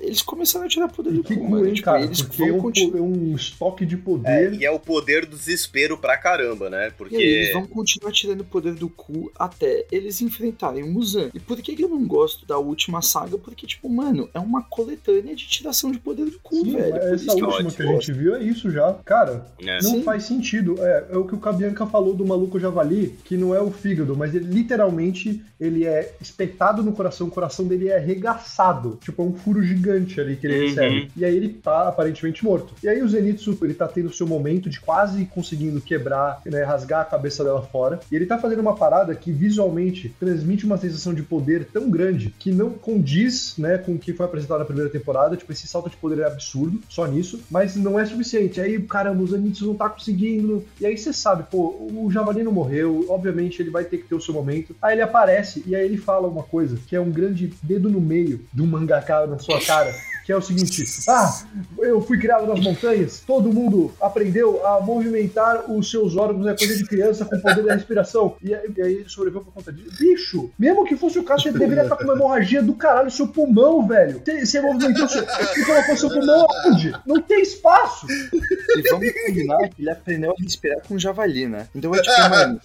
[0.00, 2.02] Eles começaram a tirar poder do cu, hein, Tipo, cara?
[2.02, 2.98] eles Porque é vão um, continuar.
[2.98, 4.54] é um estoque de É, poder.
[4.54, 6.78] e é o poder do desespero pra caramba, né?
[6.78, 7.16] E aí, Porque.
[7.16, 11.30] eles vão continuar tirando o poder do cu até eles enfrentarem o Muzan.
[11.34, 13.36] E por que que eu não gosto da última saga?
[13.38, 16.96] Porque, tipo, mano, é uma coletânea de tiração de poder do cu, Sim, velho.
[16.96, 18.92] Essa última que a gente viu é isso já.
[19.04, 19.82] Cara, É.
[19.82, 20.02] Não Sim.
[20.02, 20.76] faz sentido.
[20.78, 24.16] É, é o que o Cabianca falou do maluco javali, que não é o fígado,
[24.16, 28.98] mas ele literalmente ele é espetado no coração, o coração dele é arregaçado.
[29.02, 30.68] Tipo, é um furo gigante ali que ele Uhum.
[30.68, 31.10] recebe.
[31.16, 32.74] E aí ele tá aparentemente morto.
[32.82, 36.62] E aí o Zenitsu, ele tá tendo o seu momento de quase conseguindo quebrar, né,
[36.62, 38.00] rasgar a cabeça dela fora.
[38.10, 42.34] E ele tá fazendo uma parada que visualmente transmite uma sensação de poder tão grande
[42.38, 45.36] que não condiz, né, com o que foi apresentado na primeira temporada.
[45.36, 47.40] Tipo, esse salto de poder é absurdo, só nisso.
[47.50, 48.60] Mas não é suficiente.
[48.60, 50.64] Aí, caramba, o Zenitsu não tá conseguindo.
[50.80, 53.06] E aí você sabe, pô, o Javali não morreu.
[53.08, 54.74] Obviamente ele vai ter que ter o seu momento.
[54.82, 58.00] Aí ele aparece e aí ele fala uma coisa que é um grande dedo no
[58.00, 59.77] meio do mangaka na sua cara.
[60.24, 61.42] Que é o seguinte: Ah,
[61.78, 66.76] eu fui criado nas montanhas, todo mundo aprendeu a movimentar os seus órgãos, é coisa
[66.76, 68.36] de criança com o poder da respiração.
[68.42, 69.96] E aí, e aí sobreviveu por conta disso.
[69.98, 73.26] Bicho, mesmo que fosse o caso, você deveria estar com uma hemorragia do caralho seu
[73.26, 74.20] pulmão, velho.
[74.22, 75.24] Você, você movimentou seu.
[75.24, 76.92] Você colocou seu pulmão onde?
[77.06, 78.06] Não tem espaço.
[78.10, 81.68] E vamos combinar que ele aprendeu a respirar com javali, né?
[81.74, 82.60] Então é tipo, mano.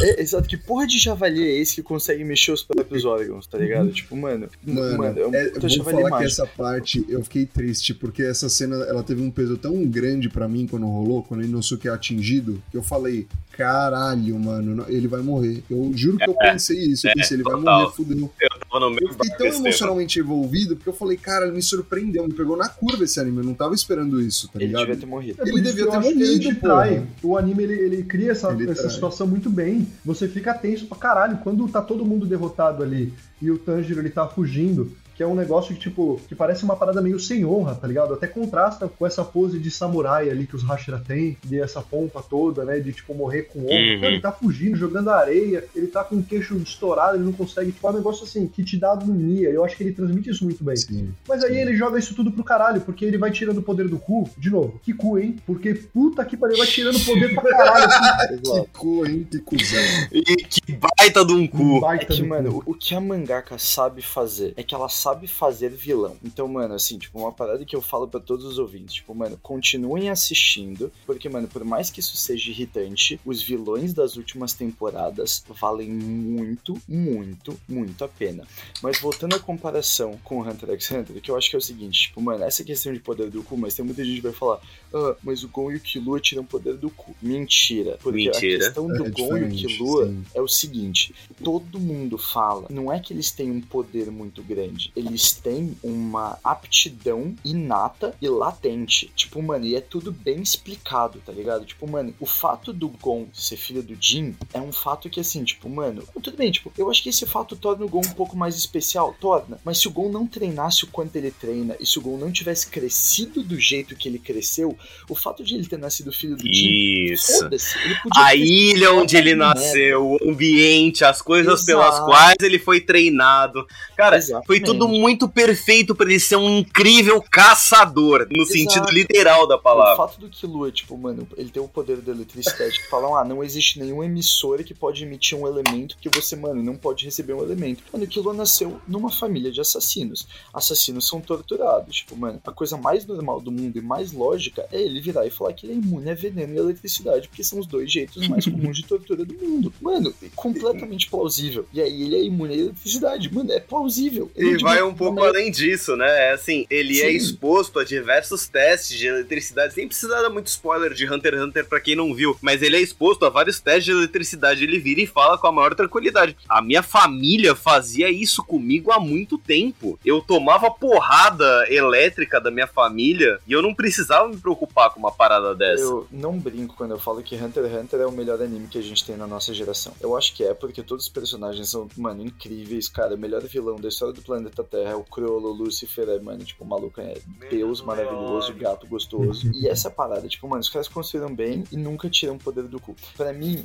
[0.00, 3.58] É, exato, que porra de javali é esse que consegue mexer os próprios órgãos, tá
[3.58, 3.90] ligado?
[3.92, 7.44] Tipo, mano, Mano, mano, é um é, vou javali falar que essa parte eu fiquei
[7.46, 11.44] triste, porque essa cena ela teve um peso tão grande pra mim quando rolou, quando
[11.44, 13.26] Inosuke é atingido, que eu falei,
[13.56, 15.62] caralho, mano, não- ele vai morrer.
[15.70, 17.82] Eu juro que eu pensei isso, eu pensei, ele vai total.
[17.82, 18.30] morrer, fudeu.
[18.40, 19.56] Eu tava no Eu mesmo fiquei tão tempo.
[19.56, 23.38] emocionalmente envolvido, porque eu falei, cara, ele me surpreendeu, me pegou na curva esse anime,
[23.38, 24.80] eu não tava esperando isso, tá Ele ligado?
[24.86, 25.42] devia ter morrido.
[25.42, 27.06] É Ele devia que ter que ele morrido, trai.
[27.22, 29.81] O anime ele, ele cria essa, Ele essa situação muito bem.
[30.04, 31.38] Você fica tenso pra caralho.
[31.38, 35.34] Quando tá todo mundo derrotado ali e o Tanjiro ele tá fugindo que é um
[35.34, 38.14] negócio que, tipo, que parece uma parada meio sem honra, tá ligado?
[38.14, 42.22] Até contrasta com essa pose de samurai ali que os Hashira têm, de essa pompa
[42.22, 42.80] toda, né?
[42.80, 43.72] De, tipo, morrer com honra.
[43.72, 43.94] Uhum.
[43.96, 47.72] Então, ele tá fugindo, jogando areia, ele tá com o queixo estourado, ele não consegue,
[47.72, 49.48] tipo, é um negócio assim, que te dá agonia.
[49.50, 50.76] Eu acho que ele transmite isso muito bem.
[50.76, 51.14] Sim.
[51.28, 53.98] Mas aí ele joga isso tudo pro caralho, porque ele vai tirando o poder do
[53.98, 54.28] cu.
[54.36, 55.36] De novo, que cu, hein?
[55.46, 57.84] Porque puta que pariu, vai tirando o poder pra caralho.
[57.84, 59.26] Assim, Que cu, hein?
[59.30, 59.82] Que cuzão.
[60.12, 61.78] E que baita de um cu.
[61.78, 62.70] É baita que, do mano, cu.
[62.70, 66.16] o, o que a mangaka sabe fazer é que ela sabe fazer vilão.
[66.22, 69.38] Então, mano, assim, tipo, uma parada que eu falo pra todos os ouvintes, tipo, mano,
[69.42, 75.44] continuem assistindo, porque, mano, por mais que isso seja irritante, os vilões das últimas temporadas
[75.48, 78.46] valem muito, muito, muito a pena.
[78.82, 82.02] Mas voltando à comparação com Hunter x Hunter, que eu acho que é o seguinte,
[82.02, 84.60] tipo, mano, essa questão de poder do cu, mas tem muita gente que vai falar,
[84.94, 87.14] ah, mas o Gon e o Killua tiram poder do cu.
[87.20, 87.98] Mentira.
[88.02, 88.56] Porque Mentira.
[88.56, 90.24] a questão do É Gon e o Killua sim.
[90.34, 94.91] é o seguinte: todo mundo fala, não é que eles têm um poder muito grande,
[94.94, 99.10] eles têm uma aptidão inata e latente.
[99.14, 101.64] Tipo, mano, e é tudo bem explicado, tá ligado?
[101.64, 105.44] Tipo, mano, o fato do Gon ser filho do Jin é um fato que, assim,
[105.44, 108.36] tipo, mano, tudo bem, tipo, eu acho que esse fato torna o Gon um pouco
[108.36, 109.58] mais especial, torna.
[109.64, 112.30] Mas se o Gon não treinasse o quanto ele treina e se o Gon não
[112.30, 114.76] tivesse crescido do jeito que ele cresceu,
[115.08, 117.38] o fato de ele ter nascido filho do Jin, Isso.
[117.40, 119.54] foda-se, ele podia A ilha onde ele merda.
[119.54, 121.66] nasceu, o ambiente, as coisas Exato.
[121.66, 123.66] pelas quais ele foi treinado.
[123.96, 124.46] Cara, Exatamente.
[124.46, 128.52] foi tudo muito perfeito pra ele ser um incrível caçador, no Exato.
[128.52, 129.96] sentido literal da O palavra.
[129.96, 133.42] fato do Killua, tipo, mano, ele tem o poder da eletricidade que falam, ah, não
[133.42, 137.42] existe nenhum emissor que pode emitir um elemento que você, mano, não pode receber um
[137.42, 137.82] elemento.
[137.92, 140.26] Mano, o Killua nasceu numa família de assassinos.
[140.52, 141.96] Assassinos são torturados.
[141.96, 145.30] Tipo, mano, a coisa mais normal do mundo e mais lógica é ele virar e
[145.30, 148.44] falar que ele é imune a veneno e eletricidade, porque são os dois jeitos mais
[148.44, 149.72] comuns de tortura do mundo.
[149.80, 151.66] Mano, é completamente plausível.
[151.72, 153.32] E aí ele é imune à eletricidade.
[153.32, 154.30] Mano, é plausível.
[154.36, 156.28] Ele E vai um pouco é- além disso, né?
[156.28, 157.16] É assim, ele é Sim.
[157.16, 161.66] exposto a diversos testes de eletricidade, sem precisar dar muito spoiler de Hunter x Hunter
[161.66, 165.00] pra quem não viu, mas ele é exposto a vários testes de eletricidade, ele vira
[165.00, 166.36] e fala com a maior tranquilidade.
[166.48, 169.98] A minha família fazia isso comigo há muito tempo.
[170.04, 175.12] Eu tomava porrada elétrica da minha família e eu não precisava me preocupar com uma
[175.12, 175.82] parada dessa.
[175.82, 178.78] Eu não brinco quando eu falo que Hunter x Hunter é o melhor anime que
[178.78, 179.92] a gente tem na nossa geração.
[180.00, 183.14] Eu acho que é, porque todos os personagens são, mano, incríveis, cara.
[183.14, 186.64] O melhor vilão da história do planeta Terra é o Crollo, Lucifer, é, mano, tipo,
[186.64, 187.18] o maluco é
[187.50, 189.50] Deus maravilhoso, gato gostoso.
[189.54, 192.80] e essa parada, tipo, mano, os caras construíram bem e nunca tiram o poder do
[192.80, 192.94] cu.
[193.16, 193.64] Pra mim,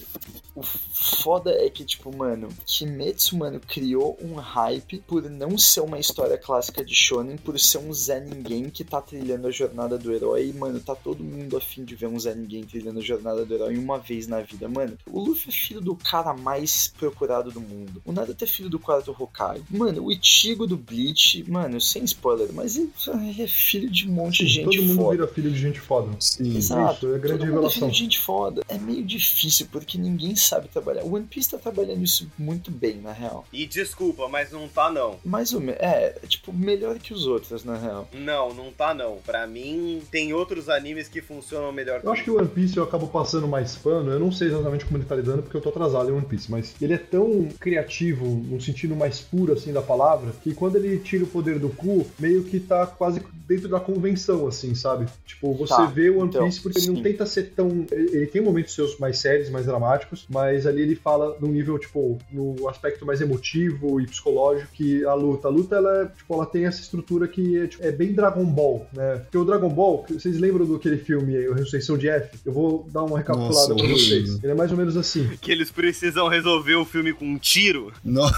[0.56, 6.00] o foda é que, tipo, mano, Kimetsu, mano, criou um hype por não ser uma
[6.00, 10.14] história clássica de Shonen, por ser um Zé Ninguém que tá trilhando a jornada do
[10.14, 10.48] herói.
[10.48, 13.54] E, mano, tá todo mundo afim de ver um Zé Ninguém trilhando a jornada do
[13.54, 14.68] herói uma vez na vida.
[14.68, 18.02] Mano, o Luffy é filho do cara mais procurado do mundo.
[18.06, 19.64] O Naruto é filho do quarto Hokage.
[19.70, 22.90] Mano, o Ichigo do Bleach, mano, sem spoiler, mas ele,
[23.30, 25.16] ele é filho de um monte de gente Todo mundo foda.
[25.18, 26.10] vira filho de gente foda.
[26.20, 26.56] Sim.
[26.58, 27.06] Exato.
[27.08, 27.80] Isso, é grande Todo mundo é revelação.
[27.82, 28.64] filho de gente foda.
[28.68, 31.04] É meio difícil porque ninguém sabe trabalhar.
[31.04, 33.46] O One Piece tá trabalhando isso muito bem, na real.
[33.52, 35.18] E desculpa, mas não tá não.
[35.26, 35.82] Mais ou menos.
[35.82, 38.08] É, tipo, melhor que os outros, na real.
[38.14, 39.18] Não, não tá não.
[39.26, 42.84] Pra mim, tem outros animes que funcionam melhor Eu acho que o One Piece eu
[42.84, 44.12] acabo passando mais pano.
[44.12, 46.50] Eu não sei exatamente como ele tá lidando, porque eu tô atrasado em One Piece,
[46.50, 50.98] mas ele é tão criativo, num sentido mais puro assim da palavra, que quando ele
[51.00, 55.06] tira o poder do cu, meio que tá quase dentro da convenção, assim, sabe?
[55.26, 57.04] Tipo, você Tá, vê o One então, Piece porque ele não sim.
[57.04, 57.86] tenta ser tão.
[57.92, 62.18] Ele tem momentos seus mais sérios, mais dramáticos, mas ali ele fala num nível, tipo,
[62.32, 65.48] no aspecto mais emotivo e psicológico que a luta.
[65.48, 68.44] A luta, ela, é, tipo, ela tem essa estrutura que é, tipo, é bem Dragon
[68.46, 69.18] Ball, né?
[69.20, 72.38] Porque o Dragon Ball, vocês lembram do aquele filme aí, o Ressurreição de F?
[72.46, 73.98] Eu vou dar uma recapitulada Nossa, pra horrível.
[73.98, 74.44] vocês.
[74.44, 75.28] Ele é mais ou menos assim.
[75.40, 77.94] que eles precisam resolver o filme com um tiro.
[78.04, 78.28] Não.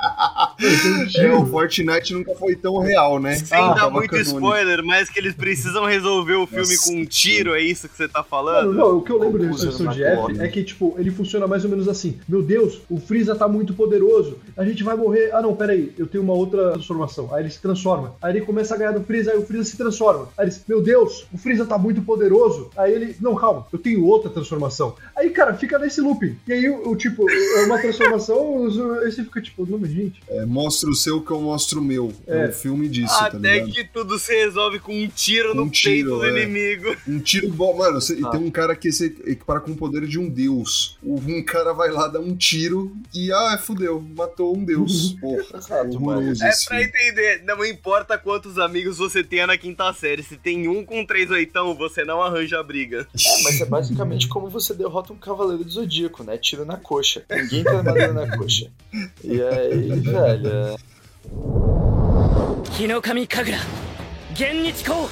[0.00, 0.33] ha ha ha
[1.16, 3.36] É, o Fortnite nunca foi tão real, né?
[3.36, 6.90] Sem Ah, dar muito spoiler, mas que eles precisam resolver o filme Nossa.
[6.90, 8.72] com um tiro, é isso que você tá falando?
[8.72, 11.64] não, o que eu lembro da Ressurreição de F é que, tipo, ele funciona mais
[11.64, 12.18] ou menos assim.
[12.28, 14.38] Meu Deus, o Freeza tá muito poderoso.
[14.56, 15.30] A gente vai morrer.
[15.32, 17.32] Ah, não, peraí, eu tenho uma outra transformação.
[17.34, 18.14] Aí ele se transforma.
[18.22, 20.28] Aí ele começa a ganhar do Freeza, aí o Freeza se transforma.
[20.36, 22.70] Aí ele, meu Deus, o Freeza tá muito poderoso.
[22.76, 24.94] Aí ele, não, calma, eu tenho outra transformação.
[25.16, 26.36] Aí, cara, fica nesse looping.
[26.46, 30.20] E aí, o, tipo, é uma transformação, você fica tipo, não, gente.
[30.28, 32.12] É, mostra o seu que eu mostro o meu.
[32.26, 32.48] É, É.
[32.48, 33.72] um filme disso, tá Até ligado?
[33.72, 36.42] que tudo se resolve com um tiro Um no tiro, peito do é.
[36.42, 36.96] inimigo.
[37.08, 37.76] Um tiro bom.
[37.76, 38.30] Mano, você- Ah.
[38.30, 40.96] tem um cara que se equipara com o poder de um deus.
[41.02, 45.12] Um cara vai lá, dá um tiro e, ah, fudeu, matou um deus.
[45.20, 46.84] Porra, Exato, horroroso É pra filme.
[46.84, 51.30] entender, não importa quantos amigos você tenha na quinta série, se tem um com três
[51.30, 53.06] oitão, você não arranja a briga.
[53.34, 56.36] É, mas é basicamente como você derrota um cavaleiro do zodíaco, né?
[56.38, 57.24] Tiro na coxa.
[57.30, 58.70] Ninguém tem armadura na coxa.
[59.24, 60.76] E aí, velho, 感觉
[62.76, 63.62] 日の神神楽
[64.32, 65.06] 現日光。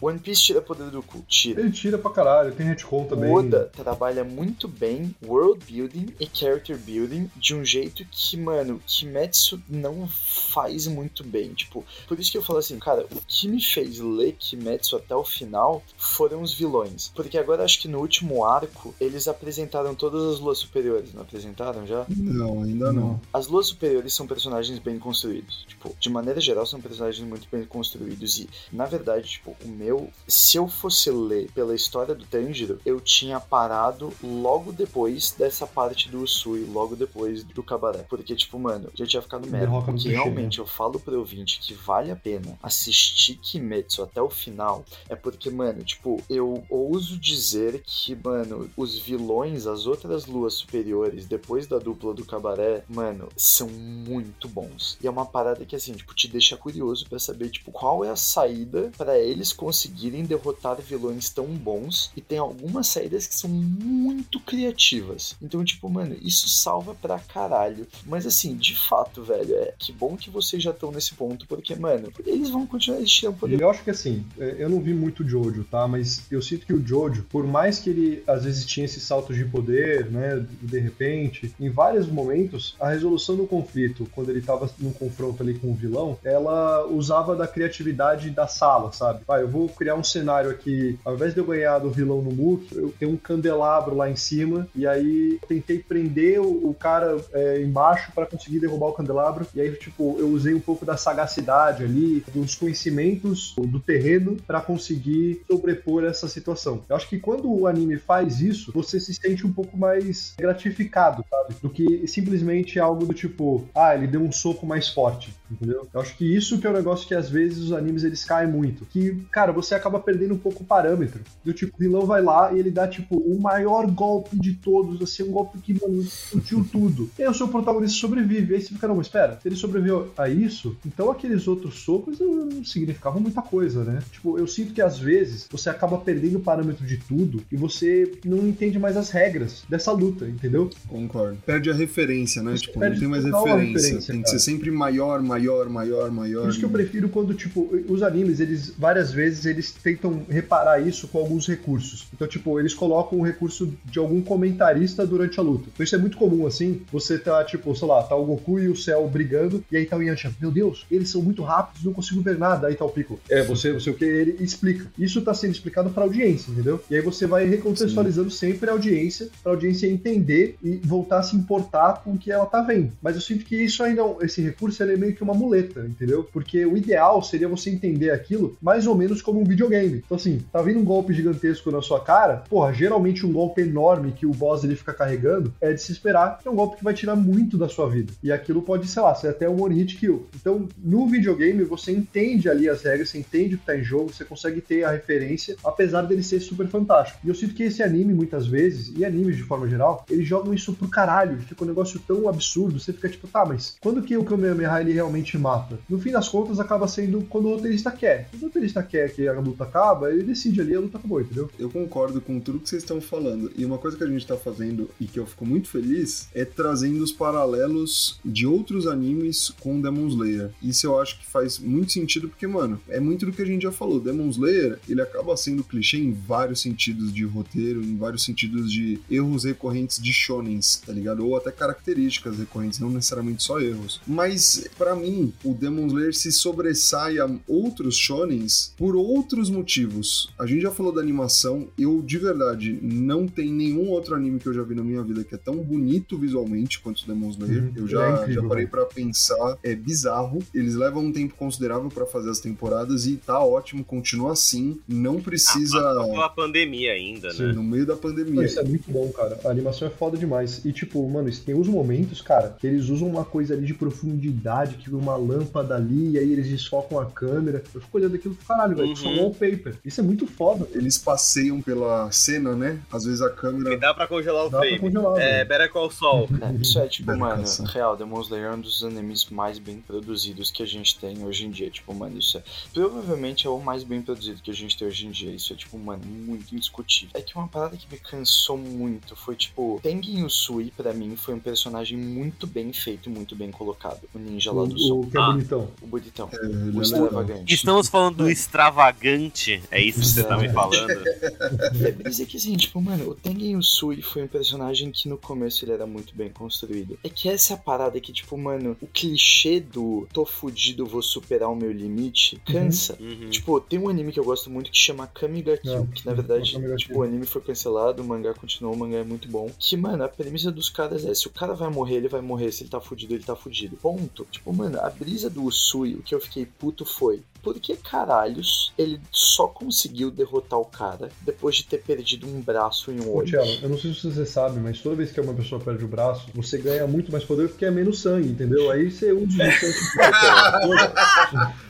[0.00, 1.60] One Piece tira poder do cu, tira.
[1.60, 3.30] Ele tira pra caralho, tem retcon também.
[3.30, 8.80] O Oda trabalha muito bem world building e character building de um jeito que, mano,
[8.86, 11.52] Kimetsu não faz muito bem.
[11.52, 15.14] Tipo, por isso que eu falo assim, cara, o que me fez ler Kimetsu até
[15.14, 17.10] o final foram os vilões.
[17.14, 21.86] Porque agora acho que no último arco eles apresentaram todas as luas superiores, não apresentaram
[21.86, 22.06] já?
[22.08, 23.20] Não, ainda não.
[23.32, 25.64] As luas superiores são personagens bem construídos.
[25.66, 28.38] Tipo, de maneira geral, são personagens muito bem construídos.
[28.38, 32.78] E, na verdade, tipo, o meu eu, se eu fosse ler pela história do Tanjiro,
[32.84, 38.04] eu tinha parado logo depois dessa parte do Usui, logo depois do Cabaré.
[38.08, 39.80] Porque, tipo, mano, já tinha ficado merda.
[39.82, 44.84] Porque realmente eu falo pro ouvinte que vale a pena assistir Kimetsu até o final,
[45.08, 51.26] é porque, mano, tipo, eu ouso dizer que, mano, os vilões, as outras luas superiores,
[51.26, 54.98] depois da dupla do Cabaré, mano, são muito bons.
[55.02, 58.10] E é uma parada que, assim, tipo, te deixa curioso pra saber, tipo, qual é
[58.10, 59.77] a saída pra eles conseguirem
[60.26, 62.10] derrotar vilões tão bons.
[62.16, 65.36] E tem algumas saídas que são muito criativas.
[65.40, 67.86] Então, tipo, mano, isso salva pra caralho.
[68.06, 71.74] Mas, assim, de fato, velho, é que bom que vocês já estão nesse ponto, porque,
[71.74, 73.60] mano, eles vão continuar existindo poder.
[73.60, 75.86] Eu acho que assim, é, eu não vi muito Jojo, tá?
[75.86, 79.36] Mas eu sinto que o Jojo, por mais que ele às vezes tinha esses saltos
[79.36, 80.44] de poder, né?
[80.62, 85.54] De repente, em vários momentos, a resolução do conflito, quando ele tava num confronto ali
[85.54, 89.20] com o vilão, ela usava da criatividade da sala, sabe?
[89.28, 92.32] Ah, eu vou criar um cenário aqui, ao invés de eu ganhar do vilão no
[92.32, 96.74] Mook, eu tenho um candelabro lá em cima, e aí eu tentei prender o, o
[96.74, 100.84] cara é, embaixo para conseguir derrubar o candelabro, e aí, tipo, eu usei um pouco
[100.84, 106.82] da sagacidade ali, dos conhecimentos do terreno para conseguir sobrepor essa situação.
[106.88, 111.24] Eu acho que quando o anime faz isso, você se sente um pouco mais gratificado,
[111.28, 111.54] sabe?
[111.60, 115.86] Do que simplesmente algo do tipo, ah, ele deu um soco mais forte, entendeu?
[115.92, 118.50] Eu acho que isso que é um negócio que às vezes os animes eles caem
[118.50, 118.84] muito.
[118.86, 121.20] Que, cara, você acaba perdendo um pouco o parâmetro.
[121.44, 125.00] Do tipo, o vilão vai lá e ele dá, tipo, o maior golpe de todos,
[125.02, 127.10] assim, um golpe que, mano, explodiu tudo.
[127.18, 128.54] E aí o seu protagonista sobrevive.
[128.54, 132.18] Aí você fica, não, mas espera, se ele sobreviveu a isso, então aqueles outros socos
[132.20, 134.00] não significavam muita coisa, né?
[134.10, 138.12] Tipo, eu sinto que às vezes você acaba perdendo o parâmetro de tudo e você
[138.24, 140.70] não entende mais as regras dessa luta, entendeu?
[140.86, 141.38] Concordo.
[141.44, 142.52] Perde a referência, né?
[142.52, 143.56] Você tipo, não tem mais referência.
[143.56, 144.38] referência, Tem que cara.
[144.38, 145.37] ser sempre maior, maior,
[145.68, 146.42] maior, maior.
[146.42, 150.80] Por isso que eu prefiro quando, tipo, os animes, eles, várias vezes, eles tentam reparar
[150.80, 152.06] isso com alguns recursos.
[152.12, 155.68] Então, tipo, eles colocam um recurso de algum comentarista durante a luta.
[155.72, 158.68] Então isso é muito comum, assim, você tá, tipo, sei lá, tá o Goku e
[158.68, 161.92] o Cell brigando, e aí tá o Yantia, meu Deus, eles são muito rápidos, não
[161.92, 162.68] consigo ver nada.
[162.68, 164.86] Aí tá o Piccolo, é, você, você o que, ele explica.
[164.98, 166.80] Isso tá sendo explicado pra audiência, entendeu?
[166.90, 171.36] E aí você vai recontextualizando sempre a audiência, pra audiência entender e voltar a se
[171.36, 172.92] importar com o que ela tá vendo.
[173.02, 176.24] Mas eu sinto que isso ainda, esse recurso, ele é meio que uma muleta, entendeu?
[176.32, 180.02] Porque o ideal seria você entender aquilo mais ou menos como um videogame.
[180.04, 184.12] Então, assim, tá vindo um golpe gigantesco na sua cara, porra, geralmente um golpe enorme
[184.12, 186.94] que o boss ele fica carregando é de se esperar é um golpe que vai
[186.94, 188.12] tirar muito da sua vida.
[188.22, 190.26] E aquilo pode, sei lá, ser até um one hit kill.
[190.34, 194.12] Então, no videogame, você entende ali as regras, você entende o que tá em jogo,
[194.12, 197.20] você consegue ter a referência, apesar dele ser super fantástico.
[197.24, 200.54] E eu sinto que esse anime, muitas vezes, e animes de forma geral, eles jogam
[200.54, 204.16] isso pro caralho, fica um negócio tão absurdo, você fica tipo, tá, mas quando que
[204.16, 205.78] o Kamehameha ele realmente mata?
[205.88, 208.28] No fim das contas, acaba sendo quando o roteirista quer.
[208.30, 211.50] Quando o roteirista quer que a luta acaba, ele decide ali, a luta acabou, entendeu?
[211.58, 213.50] Eu concordo com tudo que vocês estão falando.
[213.56, 216.44] E uma coisa que a gente tá fazendo e que eu fico muito feliz é
[216.44, 220.50] trazendo os paralelos de outros animes com Demon Slayer.
[220.62, 223.62] Isso eu acho que faz muito sentido porque, mano, é muito do que a gente
[223.62, 224.00] já falou.
[224.00, 229.00] Demon Slayer, ele acaba sendo clichê em vários sentidos de roteiro, em vários sentidos de
[229.10, 231.26] erros recorrentes de shonens, tá ligado?
[231.26, 234.00] Ou até características recorrentes, não necessariamente só erros.
[234.06, 235.07] Mas, pra mim,
[235.44, 240.30] o Demon Slayer se sobressai a outros shonens por outros motivos.
[240.38, 244.46] A gente já falou da animação, eu de verdade não tem nenhum outro anime que
[244.46, 247.62] eu já vi na minha vida que é tão bonito visualmente quanto o Demon Slayer.
[247.64, 250.38] Uhum, eu é já, incrível, já parei pra pensar, é bizarro.
[250.54, 254.78] Eles levam um tempo considerável pra fazer as temporadas e tá ótimo, continua assim.
[254.86, 255.78] Não precisa.
[255.78, 257.44] Ah, pela pandemia ainda, Sim.
[257.44, 257.52] né?
[257.52, 258.44] no meio da pandemia.
[258.44, 259.38] isso é muito bom, cara.
[259.44, 260.64] A animação é foda demais.
[260.64, 264.76] E, tipo, mano, tem os momentos, cara, que eles usam uma coisa ali de profundidade
[264.76, 267.62] que uma lâmpada ali, e aí eles desfocam a câmera.
[267.74, 269.22] Eu fico olhando aquilo e caralho, velho, isso é um Uhum.
[269.24, 269.76] wallpaper.
[269.84, 270.68] Isso é muito foda.
[270.72, 272.80] Eles passeiam pela cena, né?
[272.92, 273.76] Às vezes a E câmera.
[273.78, 274.80] dá pra congelar o Dá pra frame.
[274.80, 275.48] congelar, É, velho.
[275.48, 276.28] Better Call Saul.
[276.42, 280.50] É, isso é tipo, mano, real, Demon Slayer é um dos animes mais bem produzidos
[280.50, 281.68] que a gente tem hoje em dia.
[281.70, 282.42] Tipo, mano, isso é.
[282.72, 285.30] Provavelmente é o mais bem produzido que a gente tem hoje em dia.
[285.32, 287.10] Isso é, tipo, mano, muito indiscutível.
[287.14, 291.34] É que uma parada que me cansou muito foi, tipo, Tengen Usui, pra mim, foi
[291.34, 294.00] um personagem muito bem feito, muito bem colocado.
[294.14, 295.30] O ninja lá do O, o que é Ah.
[295.32, 295.68] bonitão.
[295.82, 296.28] O bonitão.
[296.32, 296.82] É, O é legal.
[296.82, 297.54] extravagante.
[297.54, 299.62] Estamos falando do extravagante.
[299.70, 300.78] É isso que você tá me falando?
[301.84, 305.64] É brisa que assim, tipo, mano, o Tengen Usui foi um personagem que no começo
[305.64, 306.98] ele era muito bem construído.
[307.02, 311.02] É que essa é a parada que, tipo, mano, o clichê do tô fudido, vou
[311.02, 312.96] superar o meu limite, cansa.
[313.00, 313.30] Uhum.
[313.30, 316.56] Tipo, tem um anime que eu gosto muito que chama Kamiga Kill, que na verdade,
[316.76, 319.50] tipo, o anime foi cancelado, o mangá continuou, o mangá é muito bom.
[319.58, 322.52] Que, mano, a premissa dos caras é, se o cara vai morrer, ele vai morrer,
[322.52, 323.76] se ele tá fudido, ele tá fudido.
[323.76, 324.26] Ponto.
[324.30, 328.72] Tipo, mano, a brisa do Usui, o que eu fiquei puto foi, por que caralhos
[328.76, 333.26] ele só conseguiu derrotar o cara depois de ter perdido um braço e um olho?
[333.26, 335.88] Tiago, eu não sei se você sabe, mas toda vez que uma pessoa perde o
[335.88, 338.70] braço, você ganha muito mais poder porque é menos sangue, entendeu?
[338.70, 339.54] Aí você usa o sangue.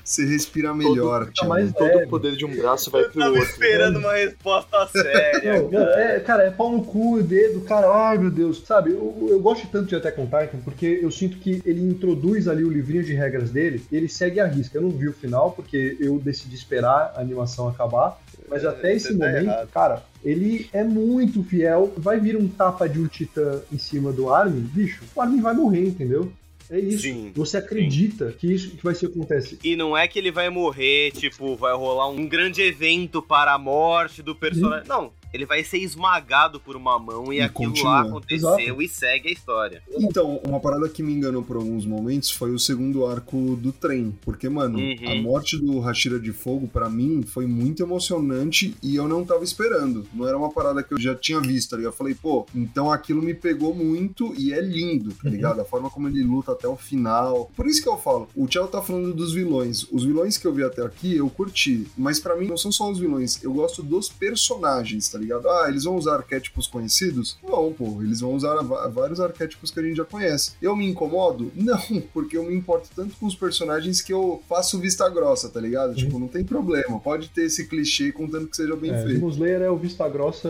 [0.05, 1.49] Você respira melhor, Fica Thiago.
[1.51, 3.51] mais Todo o poder de um braço vai Eu pro tava outro.
[3.51, 5.61] esperando uma resposta séria.
[5.63, 8.63] Não, mano, é, cara, é pau no cu, o dedo, cara, ai meu Deus.
[8.67, 12.49] Sabe, eu, eu gosto tanto de Attack on Titan porque eu sinto que ele introduz
[12.49, 14.79] ali o livrinho de regras dele e ele segue a risca.
[14.79, 18.17] Eu não vi o final porque eu decidi esperar a animação acabar.
[18.49, 19.69] Mas até esse você tá momento, errado.
[19.69, 21.93] cara, ele é muito fiel.
[21.97, 25.53] Vai vir um tapa de um titã em cima do Armin, bicho, o Armin vai
[25.53, 26.33] morrer, entendeu?
[26.71, 27.03] É isso.
[27.03, 29.59] Sim, Você acredita que isso que vai ser acontece.
[29.65, 33.59] E não é que ele vai morrer, tipo, vai rolar um grande evento para a
[33.59, 34.87] morte do personagem.
[34.87, 37.91] Não, ele vai ser esmagado por uma mão e, E aquilo continua.
[37.91, 39.83] lá aconteceu e segue a história.
[39.99, 44.17] Então, uma parada que me enganou por alguns momentos foi o segundo arco do trem.
[44.23, 44.97] Porque, mano, Uhum.
[45.11, 49.45] a morte do Hashira de Fogo, pra mim, foi muito emocionante e eu não tava
[49.45, 50.07] esperando.
[50.15, 51.93] Não era uma parada que eu já tinha visto, tá ligado?
[51.93, 55.61] Eu falei, pô, então aquilo me pegou muito e é lindo, tá ligado?
[55.61, 57.51] A forma como ele luta até o final.
[57.57, 59.87] Por isso que eu falo, o Thiago tá falando dos vilões.
[59.91, 61.87] Os vilões que eu vi até aqui, eu curti.
[61.97, 63.43] Mas pra mim, não são só os vilões.
[63.43, 65.49] Eu gosto dos personagens, tá ligado?
[65.49, 67.37] Ah, eles vão usar arquétipos conhecidos?
[67.43, 67.99] Vão, pô.
[68.03, 68.55] Eles vão usar
[68.91, 70.53] vários arquétipos que a gente já conhece.
[70.63, 71.51] Eu me incomodo?
[71.57, 71.79] Não,
[72.13, 75.95] porque eu me importo tanto com os personagens que eu faço vista grossa, tá ligado?
[75.95, 76.99] Tipo, não tem problema.
[77.01, 79.15] Pode ter esse clichê contanto que seja bem É, feito.
[79.15, 80.49] Demon Slayer é o vista grossa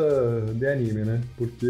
[0.54, 1.20] de anime, né?
[1.36, 1.66] Porque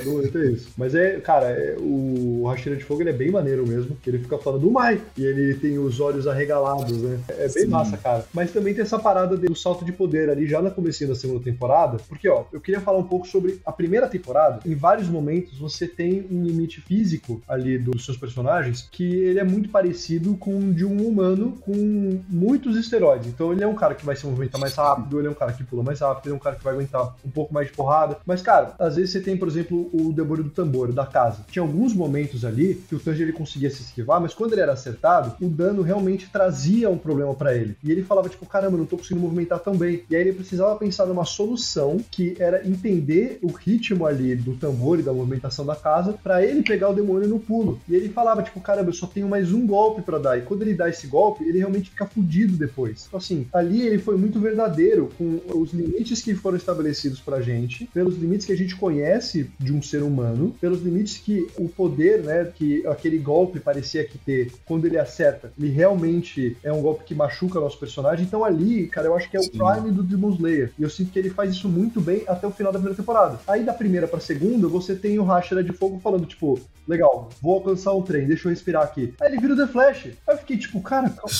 [0.00, 0.68] é momento é isso.
[0.76, 3.96] Mas é, cara, é- o Hashira de Fogo ele é bem maneiro mesmo.
[4.06, 7.18] Ele fica falando do Mai e ele tem os olhos arregalados, né?
[7.28, 7.66] É bem Sim.
[7.68, 8.24] massa, cara.
[8.32, 11.40] Mas também tem essa parada do salto de poder ali já na comecinho da segunda
[11.42, 11.98] temporada.
[12.14, 14.60] Porque, ó, eu queria falar um pouco sobre a primeira temporada.
[14.64, 19.44] Em vários momentos você tem um limite físico ali dos seus personagens que ele é
[19.44, 23.26] muito parecido com o de um humano com muitos esteroides.
[23.26, 25.52] Então ele é um cara que vai se movimentar mais rápido, ele é um cara
[25.52, 27.72] que pula mais rápido, ele é um cara que vai aguentar um pouco mais de
[27.72, 28.18] porrada.
[28.24, 31.44] Mas, cara, às vezes você tem, por exemplo, o demônio do tambor, da casa.
[31.50, 34.72] Tinha alguns momentos ali que o Tanji ele conseguia se esquivar, mas quando ele era
[34.72, 37.76] acertado, o dano realmente trazia um problema pra ele.
[37.82, 40.04] E ele falava, tipo, caramba, não tô conseguindo movimentar tão bem.
[40.08, 44.98] E aí ele precisava pensar numa solução que era entender o ritmo ali do tambor
[44.98, 47.80] e da movimentação da casa pra ele pegar o demônio no pulo.
[47.88, 50.38] E ele falava, tipo, caramba, eu só tenho mais um golpe pra dar.
[50.38, 53.04] E quando ele dá esse golpe, ele realmente fica fudido depois.
[53.06, 57.88] Então, assim, ali ele foi muito verdadeiro com os limites que foram estabelecidos pra gente,
[57.92, 62.22] pelos limites que a gente conhece de um ser humano, pelos limites que o poder,
[62.22, 67.04] né, que aquele golpe parecia que ter, quando ele acerta, ele realmente é um golpe
[67.04, 68.24] que machuca o nosso personagem.
[68.24, 69.50] Então ali, cara, eu acho que é o Sim.
[69.50, 70.72] prime do Demon Slayer.
[70.78, 73.38] E eu sinto que ele faz isso muito bem até o final da primeira temporada.
[73.46, 77.54] Aí da primeira pra segunda, você tem o Hashira de Fogo falando, tipo, legal, vou
[77.54, 79.14] alcançar um trem, deixa eu respirar aqui.
[79.20, 80.06] Aí ele vira o The Flash.
[80.06, 81.30] Aí eu fiquei tipo, cara, calma,